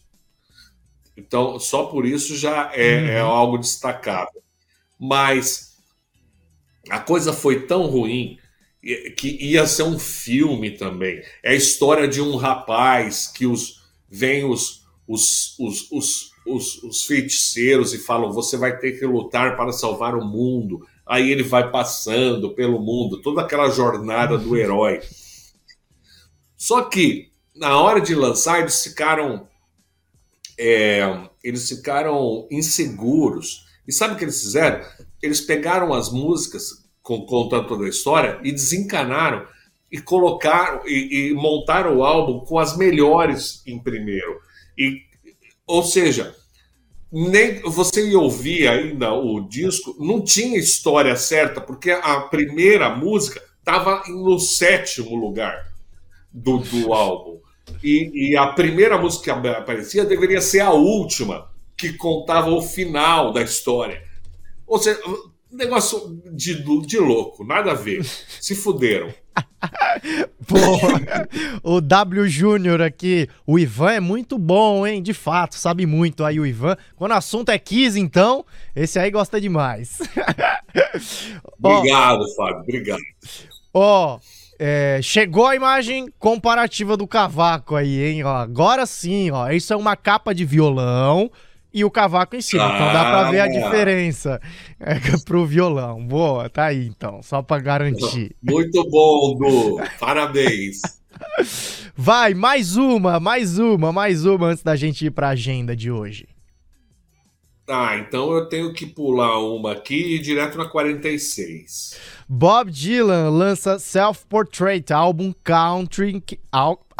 [1.17, 3.07] Então, só por isso já é, uhum.
[3.09, 4.43] é algo destacável.
[4.99, 5.79] Mas
[6.91, 8.39] a coisa foi tão ruim
[9.17, 11.23] que ia ser um filme também.
[11.43, 14.80] É a história de um rapaz que os vem os,
[15.11, 20.15] os, os, os, os, os feiticeiros e falam: você vai ter que lutar para salvar
[20.15, 20.87] o mundo.
[21.05, 25.01] Aí ele vai passando pelo mundo, toda aquela jornada do herói.
[26.57, 29.49] Só que na hora de lançar eles ficaram
[30.57, 33.67] é, eles ficaram inseguros.
[33.89, 34.87] E sabe o que eles fizeram?
[35.21, 39.45] Eles pegaram as músicas contando toda a história e desencanaram
[39.91, 44.50] e colocaram e, e, montaram o álbum com as melhores em primeiro.
[44.81, 45.03] E,
[45.67, 46.35] ou seja,
[47.13, 53.43] nem você ia ouvir ainda o disco, não tinha história certa, porque a primeira música
[53.59, 55.71] estava no sétimo lugar
[56.33, 57.39] do, do álbum.
[57.83, 63.33] E, e, a primeira música que aparecia deveria ser a última, que contava o final
[63.33, 64.03] da história.
[64.67, 64.99] Ou seja,
[65.53, 68.05] negócio de, de louco, nada a ver.
[68.41, 69.13] Se fuderam.
[70.47, 71.29] Porra,
[71.63, 75.03] o W Júnior aqui, o Ivan é muito bom, hein?
[75.03, 76.77] De fato, sabe muito aí o Ivan.
[76.97, 78.45] Quando o assunto é Kiss, então,
[78.75, 79.99] esse aí gosta demais.
[81.63, 83.01] obrigado, Fábio, obrigado.
[83.73, 84.19] Ó,
[84.59, 88.25] é, chegou a imagem comparativa do cavaco aí, hein?
[88.25, 89.51] Ó, agora sim, ó.
[89.51, 91.31] Isso é uma capa de violão
[91.73, 92.65] e o cavaco em cima.
[92.65, 94.41] Ah, então dá pra ver a diferença
[94.79, 94.95] é,
[95.25, 96.05] pro violão.
[96.05, 98.35] Boa, tá aí então, só pra garantir.
[98.43, 99.81] Muito bom, Du.
[99.99, 100.81] Parabéns.
[101.97, 106.27] Vai, mais uma, mais uma, mais uma antes da gente ir pra agenda de hoje.
[107.71, 111.97] Tá, então eu tenho que pular uma aqui e ir direto na 46.
[112.29, 116.21] Bob Dylan lança Self Portrait, álbum country,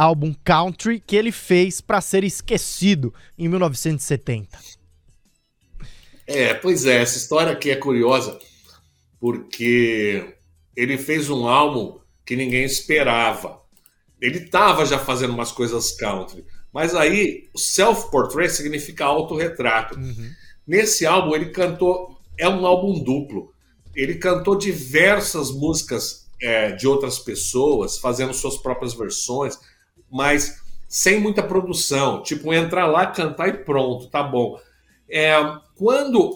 [0.01, 4.59] álbum country que ele fez para ser esquecido em 1970.
[6.27, 8.39] É, pois é, essa história aqui é curiosa
[9.19, 10.35] porque
[10.75, 13.61] ele fez um álbum que ninguém esperava.
[14.19, 19.99] Ele estava já fazendo umas coisas country, mas aí Self Portrait significa autorretrato.
[19.99, 20.31] Uhum.
[20.67, 22.19] Nesse álbum, ele cantou.
[22.39, 23.53] É um álbum duplo.
[23.95, 29.59] Ele cantou diversas músicas é, de outras pessoas, fazendo suas próprias versões,
[30.11, 32.23] mas sem muita produção.
[32.23, 34.59] Tipo, entrar lá, cantar e pronto, tá bom.
[35.09, 35.35] É,
[35.77, 36.35] quando.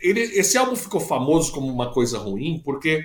[0.00, 3.04] Ele, esse álbum ficou famoso como uma coisa ruim, porque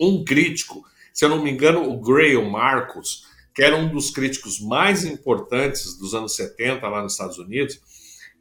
[0.00, 0.84] um crítico,
[1.14, 3.24] se eu não me engano, o Graham Marcos,
[3.54, 7.80] que era um dos críticos mais importantes dos anos 70 lá nos Estados Unidos,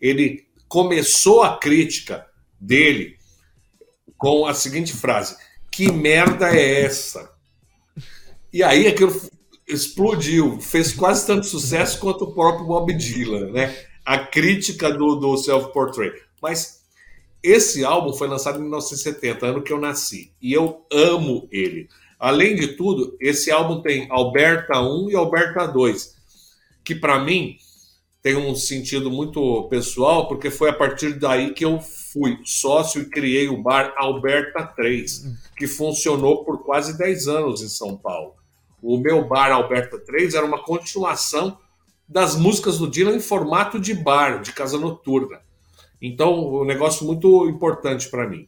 [0.01, 2.25] ele começou a crítica
[2.59, 3.17] dele
[4.17, 5.35] com a seguinte frase:
[5.71, 7.31] Que merda é essa?
[8.51, 9.11] E aí aquilo
[9.69, 13.85] explodiu, fez quase tanto sucesso quanto o próprio Bob Dylan, né?
[14.03, 16.13] A crítica do, do Self-Portrait.
[16.41, 16.83] Mas
[17.43, 21.87] esse álbum foi lançado em 1970, ano que eu nasci, e eu amo ele.
[22.19, 26.15] Além de tudo, esse álbum tem Alberta 1 e Alberta 2,
[26.83, 27.55] que para mim
[28.21, 33.09] tem um sentido muito pessoal, porque foi a partir daí que eu fui sócio e
[33.09, 38.38] criei o bar Alberta 3, que funcionou por quase 10 anos em São Paulo.
[38.81, 41.57] O meu bar Alberta 3 era uma continuação
[42.07, 45.39] das músicas do Dylan em formato de bar, de casa noturna.
[46.01, 48.47] Então, um negócio muito importante para mim.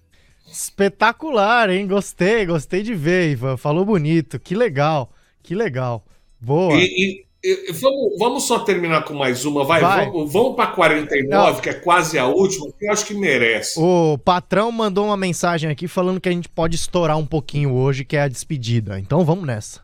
[0.52, 1.88] Espetacular, hein?
[1.88, 3.58] Gostei, gostei de ver, Ivan.
[3.58, 4.40] Falou bonito.
[4.40, 5.12] Que legal,
[5.44, 6.04] que legal.
[6.40, 6.74] Boa.
[6.76, 9.82] E, e, e vamos, vamos só terminar com mais uma, vai.
[9.82, 10.06] vai.
[10.06, 11.62] Vamos, vamos para 49, Não.
[11.62, 13.80] que é quase a última, que eu acho que merece.
[13.80, 18.04] O patrão mandou uma mensagem aqui falando que a gente pode estourar um pouquinho hoje,
[18.04, 19.00] que é a despedida.
[19.00, 19.82] Então vamos nessa.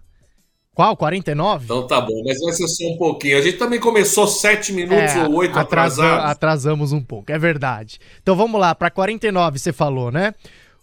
[0.78, 0.96] Qual?
[0.96, 1.66] 49?
[1.66, 3.40] Então tá bom, mas vai ser só um pouquinho.
[3.40, 6.30] A gente também começou 7 minutos é, ou 8 atrasados.
[6.30, 8.00] Atrasamos um pouco, é verdade.
[8.22, 10.36] Então vamos lá, para 49 você falou, né?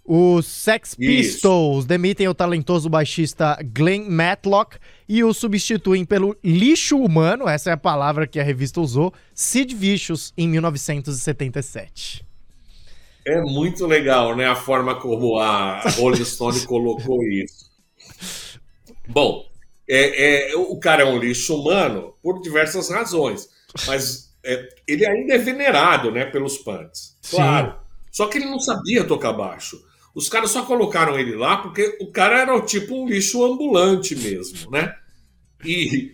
[0.05, 1.86] Os Sex Pistols Isso.
[1.86, 4.78] demitem o talentoso baixista Glenn Matlock
[5.09, 9.76] e o substituem pelo lixo humano, essa é a palavra que a revista usou, Sid
[9.76, 12.26] Vicious, em 1977.
[13.24, 17.70] É muito legal, né, a forma como a Rolling Stone colocou isso.
[19.07, 19.53] Bom,
[19.89, 23.49] é, é, o cara é um lixo humano por diversas razões,
[23.87, 27.16] mas é, ele ainda é venerado né, pelos punks.
[27.30, 27.72] Claro.
[27.72, 27.78] Sim.
[28.11, 29.82] Só que ele não sabia tocar baixo.
[30.14, 34.70] Os caras só colocaram ele lá porque o cara era tipo um lixo ambulante mesmo,
[34.70, 34.95] né?
[35.64, 36.12] E,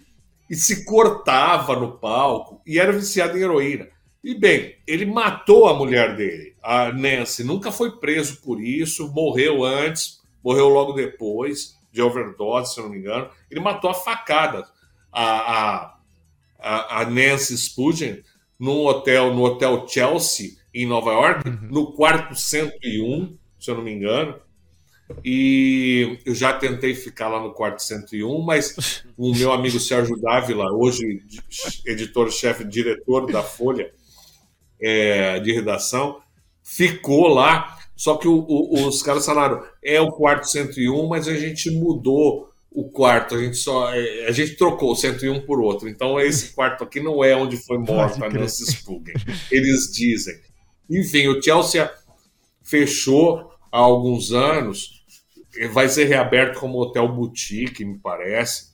[0.49, 3.89] e se cortava no palco e era viciado em heroína.
[4.25, 7.45] E bem, ele matou a mulher dele, a Nancy.
[7.45, 12.91] Nunca foi preso por isso, morreu antes, morreu logo depois de overdose, se eu não
[12.91, 13.29] me engano.
[13.51, 14.67] Ele matou a facada
[15.13, 15.95] a,
[16.59, 18.17] a, a Nancy Spudgeon
[18.59, 21.69] num hotel, no hotel Chelsea, em Nova York, uhum.
[21.71, 24.39] no quarto 101, se eu não me engano.
[25.25, 30.73] E eu já tentei ficar lá no quarto 101, mas o meu amigo Sérgio Dávila,
[30.73, 31.23] hoje
[31.85, 33.93] editor-chefe, diretor da Folha
[34.81, 36.21] é, de redação,
[36.63, 41.37] ficou lá só que o, o, os caras falaram, é o quarto 101, mas a
[41.37, 45.87] gente mudou o quarto, a gente só é, a gente trocou o 101 por outro.
[45.87, 49.15] Então esse quarto aqui não é onde foi morta a Nancy Spuggen.
[49.53, 50.35] Eles dizem.
[50.89, 51.93] Enfim, o Chelsea
[52.63, 55.05] fechou há alguns anos,
[55.71, 58.71] vai ser reaberto como hotel boutique, me parece.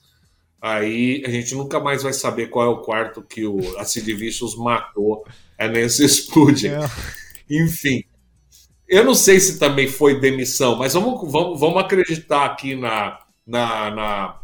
[0.61, 4.09] Aí a gente nunca mais vai saber qual é o quarto que o a Sid
[4.13, 5.25] Vicious matou
[5.59, 6.81] a Nancy Spudgeon.
[6.81, 6.89] É.
[7.49, 8.05] Enfim,
[8.87, 13.91] eu não sei se também foi demissão, mas vamos, vamos, vamos acreditar aqui na, na,
[13.91, 14.41] na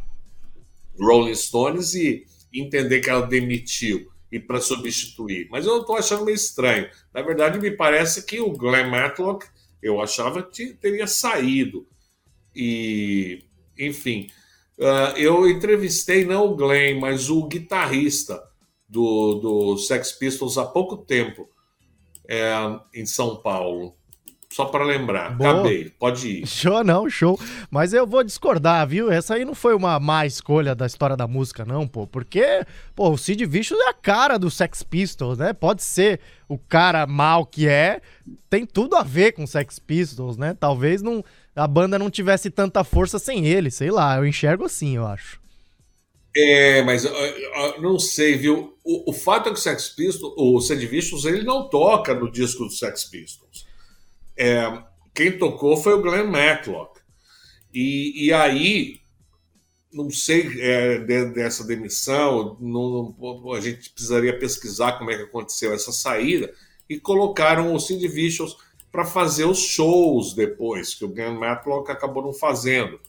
[0.99, 5.47] Rolling Stones e entender que ela demitiu e para substituir.
[5.51, 6.89] Mas eu estou achando meio estranho.
[7.13, 9.45] Na verdade, me parece que o Glenn Matlock,
[9.81, 11.87] eu achava que teria saído.
[12.55, 13.43] E,
[13.77, 14.27] enfim,
[14.79, 18.41] uh, eu entrevistei não o Glenn, mas o guitarrista
[18.89, 21.49] do, do Sex Pistols há pouco tempo
[22.27, 22.51] é,
[22.93, 23.95] em São Paulo.
[24.53, 25.35] Só para lembrar.
[25.35, 25.49] Boa.
[25.49, 25.89] Acabei.
[25.97, 26.47] Pode ir.
[26.47, 27.39] Show não, show.
[27.71, 29.11] Mas eu vou discordar, viu?
[29.11, 32.05] Essa aí não foi uma má escolha da história da música, não, pô.
[32.05, 32.63] Porque,
[32.95, 35.53] pô, o Sid Vicious é a cara do Sex Pistols, né?
[35.53, 37.99] Pode ser o cara mal que é,
[38.47, 40.55] tem tudo a ver com Sex Pistols, né?
[40.59, 41.25] Talvez não,
[41.55, 44.17] a banda não tivesse tanta força sem ele, sei lá.
[44.17, 45.41] Eu enxergo assim, eu acho.
[46.37, 48.77] É, mas eu, não sei, viu?
[48.83, 52.31] O, o fato é que o Sex Pistols, o Sid Vicious, ele não toca no
[52.31, 53.62] disco do Sex Pistols.
[54.37, 56.99] É, quem tocou foi o Glenn Matlock.
[57.73, 58.99] E, e aí,
[59.91, 65.23] não sei é, de, dessa demissão, não, não, a gente precisaria pesquisar como é que
[65.23, 66.53] aconteceu essa saída,
[66.89, 68.55] e colocaram o Sid Vicious
[68.91, 72.99] para fazer os shows depois, que o Glenn Matlock acabou não fazendo.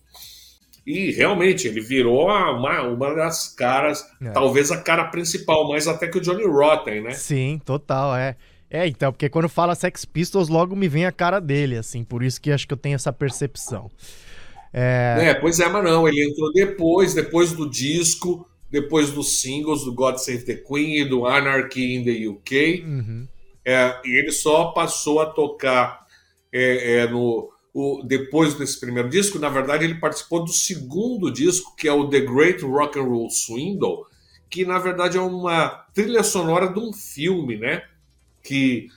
[0.86, 4.30] E realmente ele virou uma, uma das caras, é.
[4.30, 7.12] talvez a cara principal, mais até que o Johnny Rotten, né?
[7.12, 8.36] Sim, total, é.
[8.74, 12.24] É, então, porque quando fala Sex Pistols, logo me vem a cara dele, assim, por
[12.24, 13.88] isso que acho que eu tenho essa percepção.
[14.72, 15.28] É...
[15.28, 19.94] é, pois é, mas não, ele entrou depois, depois do disco, depois dos singles do
[19.94, 22.84] God Save the Queen e do Anarchy in the UK.
[22.84, 23.28] Uhum.
[23.64, 26.04] É, e ele só passou a tocar
[26.52, 29.38] é, é, no, o, depois desse primeiro disco.
[29.38, 33.30] Na verdade, ele participou do segundo disco, que é o The Great Rock and Roll
[33.30, 34.06] Swindle,
[34.50, 37.84] que na verdade é uma trilha sonora de um filme, né?
[38.44, 38.88] Que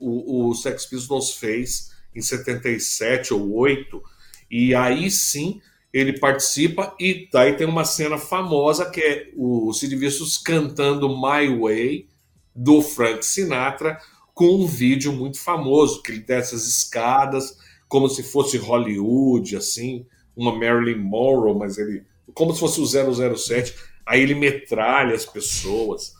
[0.00, 4.02] o, o Sex Pistols fez em 77 ou 8,
[4.50, 5.60] e aí sim
[5.92, 11.56] ele participa e daí tem uma cena famosa que é o Sid Vicious cantando My
[11.56, 12.08] Way
[12.52, 14.00] do Frank Sinatra
[14.34, 20.04] com um vídeo muito famoso que ele desce as escadas como se fosse Hollywood assim,
[20.36, 23.74] uma Marilyn Monroe, mas ele como se fosse o 007,
[24.04, 26.14] aí ele metralha as pessoas.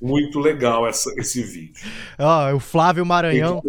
[0.00, 1.82] Muito legal essa, esse vídeo.
[2.18, 3.62] Ó, o Flávio Maranhão.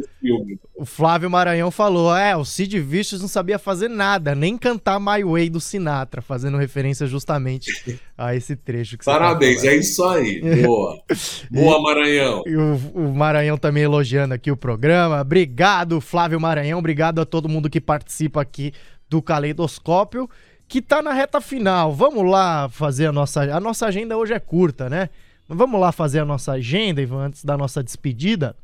[0.77, 5.23] O Flávio Maranhão falou: é, o Sid Vicious não sabia fazer nada, nem cantar My
[5.23, 7.71] Way do Sinatra, fazendo referência justamente
[8.17, 10.41] a esse trecho que você tá Parabéns, é isso aí.
[10.61, 11.01] Boa.
[11.49, 12.43] Boa, Maranhão.
[12.45, 15.21] E o, o Maranhão também elogiando aqui o programa.
[15.21, 16.79] Obrigado, Flávio Maranhão.
[16.79, 18.73] Obrigado a todo mundo que participa aqui
[19.09, 20.29] do Caleidoscópio,
[20.67, 21.93] que tá na reta final.
[21.93, 23.43] Vamos lá fazer a nossa.
[23.43, 25.09] A nossa agenda hoje é curta, né?
[25.47, 28.55] Vamos lá fazer a nossa agenda, Ivan, antes da nossa despedida.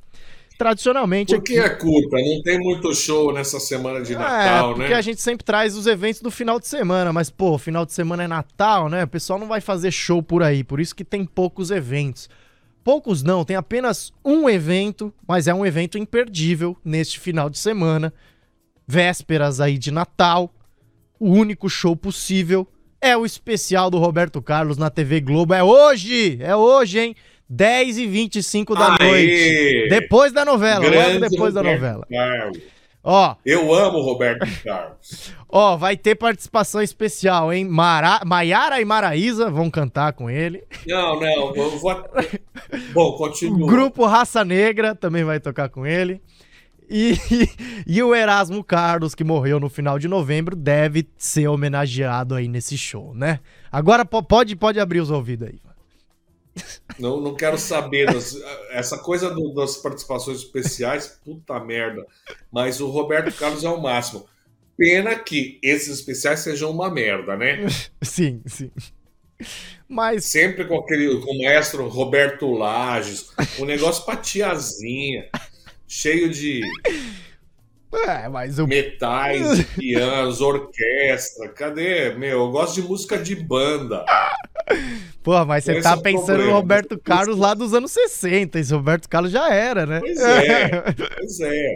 [0.57, 2.17] Tradicionalmente Por que é curta?
[2.17, 4.95] Não tem muito show nessa semana de Natal, é, porque né?
[4.95, 8.23] a gente sempre traz os eventos do final de semana, mas pô, final de semana
[8.23, 9.03] é Natal, né?
[9.03, 12.29] O pessoal não vai fazer show por aí, por isso que tem poucos eventos.
[12.84, 18.13] Poucos não, tem apenas um evento, mas é um evento imperdível neste final de semana.
[18.88, 20.53] Vésperas aí de Natal.
[21.19, 22.67] O único show possível
[23.01, 25.53] é o especial do Roberto Carlos na TV Globo.
[25.53, 26.37] É hoje!
[26.41, 27.15] É hoje, hein?
[27.49, 29.07] 10 e 25 da Aê!
[29.09, 29.89] noite.
[29.89, 32.07] Depois da novela, logo Grande depois da Roberto novela.
[32.09, 32.59] Carlos.
[33.03, 35.33] Ó, Eu amo o Roberto Carlos.
[35.49, 37.65] Ó, vai ter participação especial, hein?
[37.65, 38.21] Mara...
[38.23, 40.63] Maiara e Maraísa vão cantar com ele.
[40.87, 42.05] Não, não, eu vou.
[42.93, 43.63] Bom, continua.
[43.63, 46.21] O grupo Raça Negra também vai tocar com ele.
[46.91, 47.17] E,
[47.87, 52.77] e o Erasmo Carlos, que morreu no final de novembro, deve ser homenageado aí nesse
[52.77, 53.39] show, né?
[53.71, 55.59] Agora po- pode, pode abrir os ouvidos aí.
[56.99, 58.07] Não, não quero saber.
[58.11, 58.35] das-
[58.71, 62.05] essa coisa do- das participações especiais, puta merda.
[62.51, 64.25] Mas o Roberto Carlos é o máximo.
[64.77, 67.65] Pena que esses especiais sejam uma merda, né?
[68.01, 68.71] Sim, sim.
[69.87, 75.29] Mas Sempre com aquele com o maestro Roberto Lages, um negócio pra tiazinha,
[75.91, 76.61] cheio de
[78.07, 78.65] É, mas o.
[78.65, 81.49] metais, pianos, orquestra.
[81.49, 82.11] Cadê?
[82.11, 84.05] Meu, eu gosto de música de banda.
[85.21, 86.53] Pô, mas você tá é pensando no problema.
[86.53, 88.57] Roberto Carlos lá dos anos 60.
[88.57, 89.99] Esse Roberto Carlos já era, né?
[89.99, 90.69] Pois é,
[91.19, 91.75] pois é.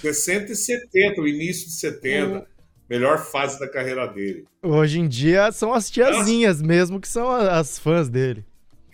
[0.00, 2.46] 60 e 70, o início de 70.
[2.88, 4.46] Melhor fase da carreira dele.
[4.62, 8.46] Hoje em dia são as tiazinhas mesmo que são as fãs dele.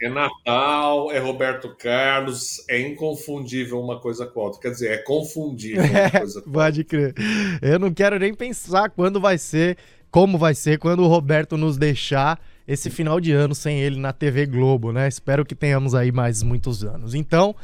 [0.03, 4.61] É Natal, é Roberto Carlos, é inconfundível uma coisa com a outra.
[4.61, 6.53] Quer dizer, é confundível uma coisa com a outra.
[6.53, 7.15] Pode crer.
[7.63, 9.79] Eu não quero nem pensar quando vai ser,
[10.11, 14.13] como vai ser quando o Roberto nos deixar esse final de ano sem ele na
[14.13, 15.07] TV Globo, né?
[15.07, 17.15] Espero que tenhamos aí mais muitos anos.
[17.15, 17.55] Então,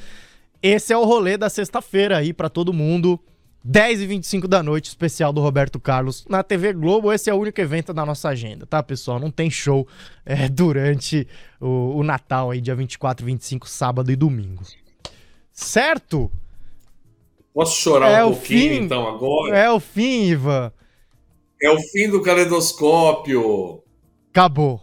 [0.63, 3.19] esse é o rolê da sexta-feira aí pra todo mundo.
[3.65, 7.13] 10 e 25 da noite, especial do Roberto Carlos na TV Globo.
[7.13, 9.19] Esse é o único evento da nossa agenda, tá, pessoal?
[9.19, 9.87] Não tem show
[10.25, 11.27] é, durante
[11.61, 14.63] o, o Natal aí, dia 24 e 25, sábado e domingo.
[15.53, 16.31] Certo?
[17.53, 18.85] Posso chorar É um o pouquinho, fim.
[18.85, 19.59] então, agora?
[19.59, 20.73] É o fim, Ivan.
[21.61, 23.83] É o fim do caleidoscópio.
[24.31, 24.81] Acabou.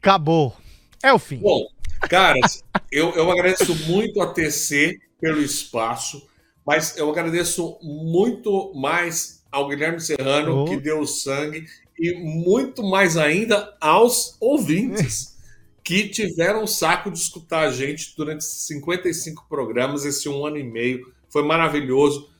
[0.00, 0.56] Acabou.
[1.02, 1.38] É o fim.
[1.38, 1.66] Bom,
[2.08, 2.62] caras,
[2.92, 6.24] eu, eu agradeço muito a TC pelo espaço,
[6.66, 10.64] mas eu agradeço muito mais ao Guilherme Serrano, Oh.
[10.64, 11.66] que deu sangue,
[11.98, 15.36] e muito mais ainda aos ouvintes,
[15.84, 20.64] que tiveram o saco de escutar a gente durante 55 programas, esse um ano e
[20.64, 21.12] meio.
[21.28, 22.30] Foi maravilhoso.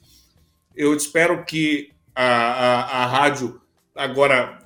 [0.75, 3.61] Eu espero que a, a, a rádio
[3.95, 4.59] agora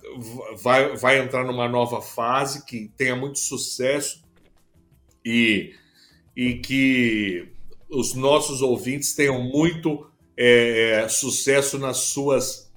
[0.63, 4.23] vai, vai entrar numa nova fase, que tenha muito sucesso
[5.25, 5.75] e,
[6.37, 7.49] e que
[7.89, 10.07] os nossos ouvintes tenham muito
[10.37, 12.71] é, sucesso nas suas,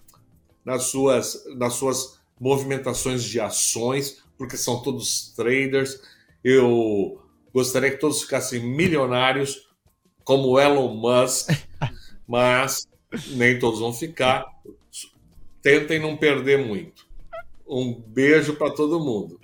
[0.63, 5.99] nas, suas, nas suas movimentações de ações, porque são todos traders.
[6.43, 7.21] Eu
[7.53, 9.67] gostaria que todos ficassem milionários,
[10.23, 11.49] como Elon Musk,
[12.27, 12.87] mas
[13.31, 14.45] nem todos vão ficar.
[15.61, 17.07] Tentem não perder muito.
[17.67, 19.39] Um beijo para todo mundo.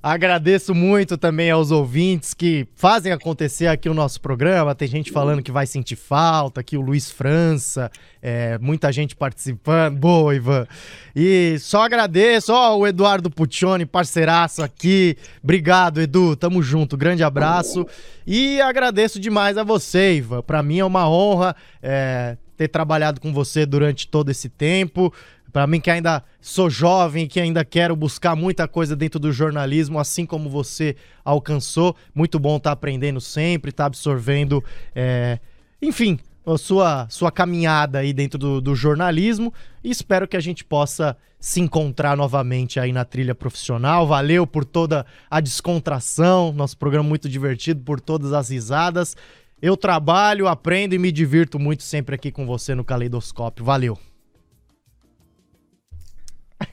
[0.00, 4.72] Agradeço muito também aos ouvintes que fazem acontecer aqui o nosso programa.
[4.72, 7.90] Tem gente falando que vai sentir falta, aqui o Luiz França,
[8.22, 9.96] é, muita gente participando.
[9.98, 10.68] Boa, Ivan.
[11.16, 15.16] E só agradeço, ó, o Eduardo Puccioni, parceiraço aqui.
[15.42, 16.36] Obrigado, Edu.
[16.36, 16.96] Tamo junto.
[16.96, 17.84] Grande abraço.
[18.24, 20.42] E agradeço demais a você, Ivan.
[20.42, 25.12] Pra mim é uma honra é, ter trabalhado com você durante todo esse tempo.
[25.52, 29.98] Para mim que ainda sou jovem, que ainda quero buscar muita coisa dentro do jornalismo,
[29.98, 34.62] assim como você alcançou, muito bom estar aprendendo sempre, estar absorvendo,
[34.94, 35.38] é,
[35.80, 40.64] enfim, a sua, sua caminhada aí dentro do, do jornalismo e espero que a gente
[40.64, 44.06] possa se encontrar novamente aí na trilha profissional.
[44.06, 49.16] Valeu por toda a descontração, nosso programa muito divertido, por todas as risadas.
[49.60, 53.64] Eu trabalho, aprendo e me divirto muito sempre aqui com você no Caleidoscópio.
[53.64, 54.07] Valeu!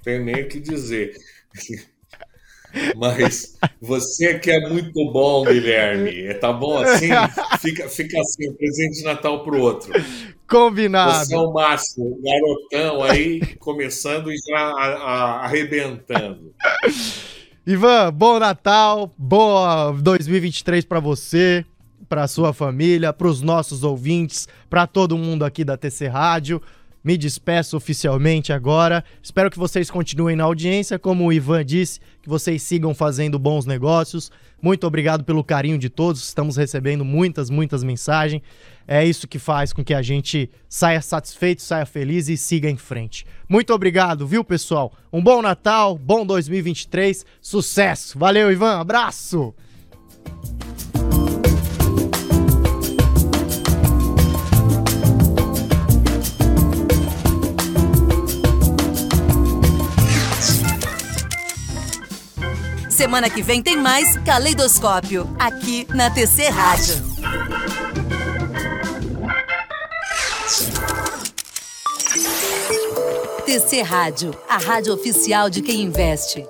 [0.03, 1.15] Tem nem o que dizer.
[2.95, 6.33] Mas você que é muito bom, Guilherme.
[6.35, 7.09] Tá bom assim?
[7.59, 9.93] Fica, fica assim, presente de Natal pro outro.
[10.47, 11.25] Combinado.
[11.25, 16.53] Você é o máximo, garotão aí, começando e já a, a, arrebentando.
[17.65, 21.65] Ivan, bom Natal, boa 2023 para você,
[22.07, 26.61] para sua família, para os nossos ouvintes, para todo mundo aqui da TC Rádio.
[27.05, 29.03] Me despeço oficialmente agora.
[29.21, 33.67] Espero que vocês continuem na audiência, como o Ivan disse, que vocês sigam fazendo bons
[33.67, 34.31] negócios.
[34.59, 36.23] Muito obrigado pelo carinho de todos.
[36.23, 38.41] Estamos recebendo muitas, muitas mensagens.
[38.87, 42.77] É isso que faz com que a gente saia satisfeito, saia feliz e siga em
[42.77, 43.23] frente.
[43.47, 44.91] Muito obrigado, viu, pessoal?
[45.13, 48.17] Um bom Natal, bom 2023, sucesso.
[48.17, 48.79] Valeu, Ivan.
[48.79, 49.53] Abraço.
[62.95, 66.95] Semana que vem tem mais Caleidoscópio, aqui na TC Rádio.
[73.45, 76.45] TC Rádio, a rádio oficial de quem investe.